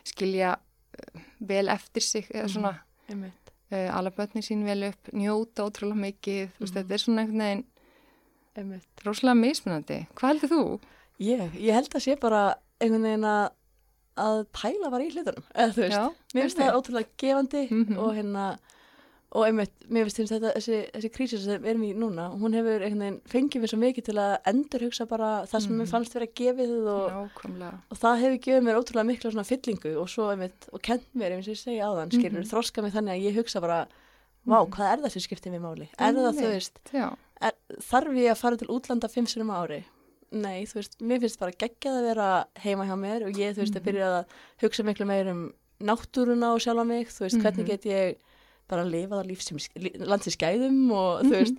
skilja 0.03 0.55
uh, 0.57 1.21
vel 1.39 1.69
eftir 1.69 2.01
sig 2.01 2.25
eða 2.33 2.47
Mhm. 2.47 2.53
svona 2.55 2.73
Einmitt. 3.09 3.51
uh, 3.71 3.89
alla 3.97 4.09
börnin 4.11 4.43
sín 4.43 4.63
vel 4.65 4.83
upp, 4.89 5.11
njóta 5.13 5.63
ótrúlega 5.67 6.01
mikið, 6.01 6.49
þú 6.57 6.59
veist, 6.59 6.73
Mhm. 6.73 6.81
þetta 6.83 6.93
er 6.93 6.97
svona 7.05 7.21
einhvern 7.21 7.39
veginn 7.45 7.65
Einmitt. 8.55 8.87
rosalega 9.05 9.35
mismunandi. 9.39 10.07
Hvað 10.15 10.29
heldur 10.33 10.49
þú? 10.49 10.79
Ég, 11.19 11.53
ég 11.61 11.73
held 11.73 11.89
að 11.93 12.01
sé 12.05 12.15
bara 12.19 12.55
einhvern 12.81 13.03
veginn 13.03 13.23
að 13.25 13.51
að 14.17 14.45
pæla 14.53 14.89
bara 14.91 15.03
í 15.03 15.11
hlutunum 15.13 15.43
eða 15.55 15.73
þú 15.73 15.81
veist, 15.83 15.97
Já, 15.97 16.05
mér 16.35 16.41
finnst 16.43 16.57
það 16.57 16.77
ótrúlega 16.77 17.09
gefandi 17.17 17.63
Mhm. 17.71 17.97
og 17.97 18.13
hérna 18.15 18.57
og 19.33 19.47
einmitt, 19.47 19.71
mér 19.89 20.05
finnst 20.13 20.29
þetta, 20.29 20.51
þessi, 20.53 20.91
þessi 20.93 21.09
krísi 21.09 21.37
sem 21.41 21.57
við 21.63 21.69
erum 21.71 21.81
í 21.87 21.93
núna, 21.97 22.27
hún 22.37 22.53
hefur 22.53 22.83
veginn 22.83 23.15
fengið 23.25 23.63
mér 23.63 23.69
svo 23.71 23.79
mikið 23.81 24.03
til 24.05 24.13
að 24.21 24.33
endur 24.45 24.83
hugsa 24.85 25.07
bara 25.09 25.31
það 25.49 25.61
sem 25.65 25.73
mér 25.79 25.89
fannst 25.89 26.13
vera 26.13 26.27
gefið 26.27 26.73
og, 26.85 27.09
Nákvæmlega. 27.33 27.79
og 27.89 27.97
það 27.97 28.19
hefur 28.21 28.37
gefið 28.45 28.61
mér 28.67 28.77
ótrúlega 28.77 29.07
mikla 29.09 29.31
svona 29.33 29.47
fyllingu 29.49 29.95
og 29.97 30.07
svo 30.13 30.29
einmitt, 30.29 30.69
og 30.71 30.81
kent 30.85 31.07
mér, 31.17 31.31
eins 31.33 31.47
og 31.49 31.55
ég 31.55 31.63
segi 31.63 31.81
áðan, 31.81 32.11
skilur, 32.13 32.43
Mhm. 32.45 32.49
þroska 32.53 32.83
mig 32.83 32.93
þannig 32.93 33.13
að 33.17 33.25
ég 33.25 33.35
hugsa 33.41 33.59
bara 33.61 33.87
vá, 34.45 34.61
Mhm. 34.61 34.69
hvað 34.69 34.93
er 34.93 34.97
það 35.01 35.11
sem 35.11 35.21
skiptir 35.25 35.49
mér 35.51 35.61
máli? 35.65 35.87
Er 35.97 36.13
það, 36.13 36.37
þú 36.37 36.53
veist, 36.53 36.77
er, 37.41 37.53
þarf 37.81 38.13
ég 38.13 38.29
að 38.31 38.37
fara 38.37 38.55
til 38.57 38.67
útlanda 38.67 39.09
fimm 39.09 39.25
sinum 39.25 39.49
á 39.49 39.65
ári? 39.65 39.83
Nei, 40.33 40.63
þú 40.65 40.79
veist, 40.79 40.95
mér 40.99 41.19
finnst 41.21 41.39
bara 41.39 41.51
geggjað 41.51 41.97
að 41.99 42.05
vera 42.09 42.27
heima 42.63 42.85
hjá 42.89 42.95
mér 42.97 43.25
og 43.27 43.33
ég, 43.37 43.53
þú 43.53 43.61
veist, 43.61 43.75
að 43.75 43.81
Mhm. 43.81 43.85
byrja 43.85 44.07
að 44.09 44.25
hugsa 44.63 44.83
miklu 44.83 45.05
meir 45.05 45.27
um 45.29 45.53
náttúruna 45.81 46.53
og 46.55 46.59
sjálfa 46.61 46.85
mig, 46.87 47.07
þú 47.07 47.19
veist, 47.25 47.37
hvernig 47.41 47.63
Mhm. 47.63 47.65
get 47.67 47.83
ég 47.83 48.15
bara 48.67 48.83
að 48.83 48.91
lifa 48.91 49.15
það 49.21 49.27
líf 49.27 49.41
sem 49.41 49.57
landsins 50.07 50.37
gæðum 50.37 50.91
og 50.91 51.21
þú 51.21 51.29
Mhm. 51.29 51.31
veist, 51.31 51.57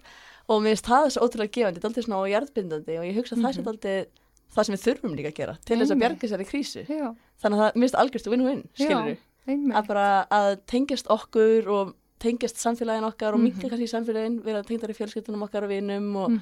og 0.49 0.63
mér 0.63 0.75
finnst 0.75 0.85
það 0.91 1.11
svo 1.13 1.23
ótrúlega 1.29 1.51
gefandi, 1.53 1.79
þetta 1.79 1.85
er 1.85 1.91
aldrei 1.91 2.05
svona 2.05 2.31
jarðbindandi 2.35 2.99
og 2.99 3.05
ég 3.05 3.15
hugsa 3.15 3.37
að 3.37 3.43
það 3.43 3.55
sé 3.55 3.59
Mhm. 3.61 3.69
aldrei 3.69 4.07
það 4.55 4.65
sem 4.65 4.75
við 4.75 4.85
þurfum 4.87 5.17
líka 5.17 5.29
að 5.31 5.35
gera 5.35 5.59
til 5.65 5.79
þess 5.79 5.91
að 5.91 6.01
bjarga 6.01 6.19
þessari 6.19 6.47
krísu. 6.47 6.87
já, 6.87 7.17
Þannig 7.43 7.59
að 7.59 7.63
það, 7.63 7.75
mér 7.75 7.83
finnst 7.85 8.01
algjörst 8.01 8.27
við, 8.27 9.17
einmitt. 9.47 9.75
að 9.77 9.87
bara 9.87 10.27
að 10.31 10.61
tengjast 10.67 11.07
okkur 11.07 11.69
og 11.69 11.95
tengjast 12.19 12.57
samfélagin 12.57 13.05
okkar 13.05 13.35
og 13.35 13.41
Mhm. 13.41 13.43
minka 13.43 13.69
kannski 13.69 13.89
samfélagin, 13.91 14.43
vera 14.43 14.63
tengdar 14.63 14.89
í 14.89 14.97
fjölskyldunum 14.97 15.43
okkar 15.49 15.63
og 15.65 15.69
vinum 15.71 16.17
og, 16.17 16.31
Mhm. 16.31 16.41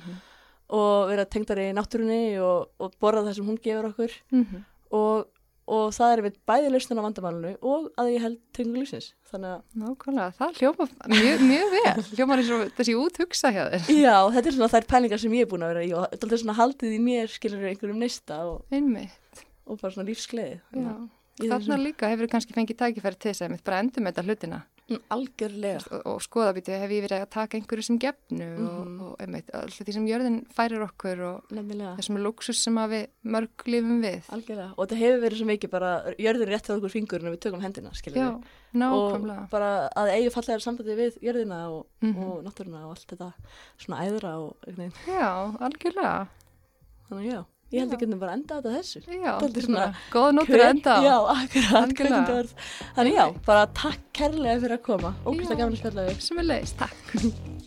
Og 0.72 1.10
vera 1.12 1.24
tengdar 1.28 1.60
í 1.60 1.68
náttúrunni 1.76 2.22
og, 2.40 2.70
og 2.80 2.94
borða 3.02 3.26
það 3.28 3.34
sem 3.38 3.46
hún 3.52 3.60
gefur 3.62 3.90
okkur 3.92 4.14
Mhm. 4.32 4.62
og, 4.92 5.26
og 5.72 5.92
það 5.94 6.12
er 6.16 6.22
við 6.26 6.38
bæði 6.48 6.70
lausnum 6.72 6.98
á 7.00 7.06
vandamálinu 7.06 7.52
og 7.62 7.90
að 8.00 8.08
ég 8.14 8.24
held. 8.24 8.38
Þannig 9.32 9.52
að 9.52 9.60
Nákvæmlega, 9.82 10.32
það 10.36 10.58
hljóma 10.60 10.86
mjög, 11.08 11.44
mjög 11.48 11.70
vel. 11.72 12.02
Hljóma 12.16 12.36
þessi 12.76 12.96
úthugsa 12.98 13.52
hjá 13.54 13.62
þér. 13.72 13.86
Já, 14.02 14.16
þetta 14.34 14.46
er 14.50 14.56
svona 14.58 14.72
þær 14.74 14.86
pælingar 14.90 15.20
sem 15.22 15.32
ég 15.32 15.46
er 15.46 15.50
búin 15.52 15.64
að 15.64 15.72
vera 15.72 15.84
í 15.86 15.92
og 15.96 16.04
þetta 16.12 16.32
er 16.36 16.42
svona 16.42 16.56
haldið 16.58 16.96
í 16.98 17.00
mér 17.00 17.28
skilur 17.32 17.64
einhverjum 17.70 17.98
neista 18.02 18.42
og, 18.48 18.64
og 19.66 19.80
bara 19.80 19.92
svona 19.94 20.08
lífsgleði. 20.10 20.60
þessu- 20.72 21.08
Þarna 21.48 21.78
líka 21.80 22.08
hefur 22.12 22.28
kannski 22.28 22.52
fengið 22.52 22.76
tækifæri 22.82 23.18
til 23.18 23.32
þess 23.32 23.42
að 23.46 23.50
mitt 23.50 23.64
bara 23.64 23.80
endur 23.80 24.02
með 24.04 24.12
þetta 24.12 24.24
hlutina 24.28 24.62
Mm, 24.62 24.71
Algjörlega. 25.10 25.80
og, 25.92 26.02
og 26.06 26.20
skoða 26.22 26.52
býtu, 26.56 26.72
hef 26.78 26.90
ég 26.90 27.02
verið 27.06 27.22
að 27.24 27.30
taka 27.30 27.58
einhverju 27.58 27.84
sem 27.84 27.98
gefnu 27.98 28.46
Mhm. 28.58 28.66
og, 29.00 29.06
og 29.12 29.16
einmitt, 29.20 29.50
alltaf 29.54 29.86
því 29.86 29.92
sem 29.92 30.06
jörðin 30.06 30.38
færir 30.56 30.82
okkur 30.86 31.20
og 31.28 31.50
Nefnilega. 31.50 31.96
þessum 31.98 32.18
luxus 32.22 32.58
sem 32.62 32.74
við 32.74 33.06
mörg 33.24 33.66
lifum 33.66 34.00
við. 34.02 34.22
Algjörlega. 34.30 34.74
Og 34.76 34.86
þetta 34.88 34.98
hefur 35.02 35.20
verið 35.26 35.38
svo 35.42 35.46
mikið 35.52 35.70
bara 35.70 35.92
jörður 36.18 36.48
rétt 36.52 36.70
á 36.70 36.72
okkur 36.76 36.90
fingurinn 36.96 37.28
og 37.28 37.34
við 37.36 37.40
tökum 37.46 37.60
hendina, 37.62 37.90
Já, 37.92 38.40
og 38.92 39.12
bara 39.50 39.88
að 39.96 40.12
eigi 40.16 40.30
fallegar 40.32 40.60
sambandi 40.64 40.96
við 40.96 41.18
jörðina 41.22 41.68
og, 41.70 41.86
Mhm. 42.02 42.22
og 42.24 42.44
náttúruna 42.44 42.84
og 42.84 42.90
allt 42.96 43.06
þetta 43.06 43.32
svona 43.78 44.00
æðra. 44.06 44.38
Já, 45.06 45.58
algjörlega. 45.60 46.28
Þannig 47.10 47.32
já. 47.32 47.44
Ég 47.72 47.80
held 47.80 47.92
Já. 47.92 47.96
að 47.96 48.04
getum 48.04 48.20
bara 48.22 48.36
enda 48.36 48.60
þetta 48.60 48.74
þessu 48.76 49.02
Já, 49.06 49.32
þetta 49.40 49.62
er 49.62 49.66
svona 49.66 49.88
góða 50.12 50.36
nótur 50.38 50.62
að 50.62 50.70
enda 50.74 50.94
á. 50.94 51.00
Já, 51.02 51.16
akkurat, 51.36 51.96
kveikmyndaorð 51.98 52.54
Þannig 52.98 53.18
já, 53.18 53.24
bara 53.48 53.66
takk 53.82 54.06
kærlega 54.20 54.62
fyrir 54.66 54.78
að 54.78 54.86
koma 54.90 55.14
gaman 55.24 55.74
að 55.74 55.82
spjalla 55.82 56.08
við 56.10 56.24
Sem 56.28 56.42
er 56.42 56.50
leiðist, 56.52 56.80
takk. 56.82 57.12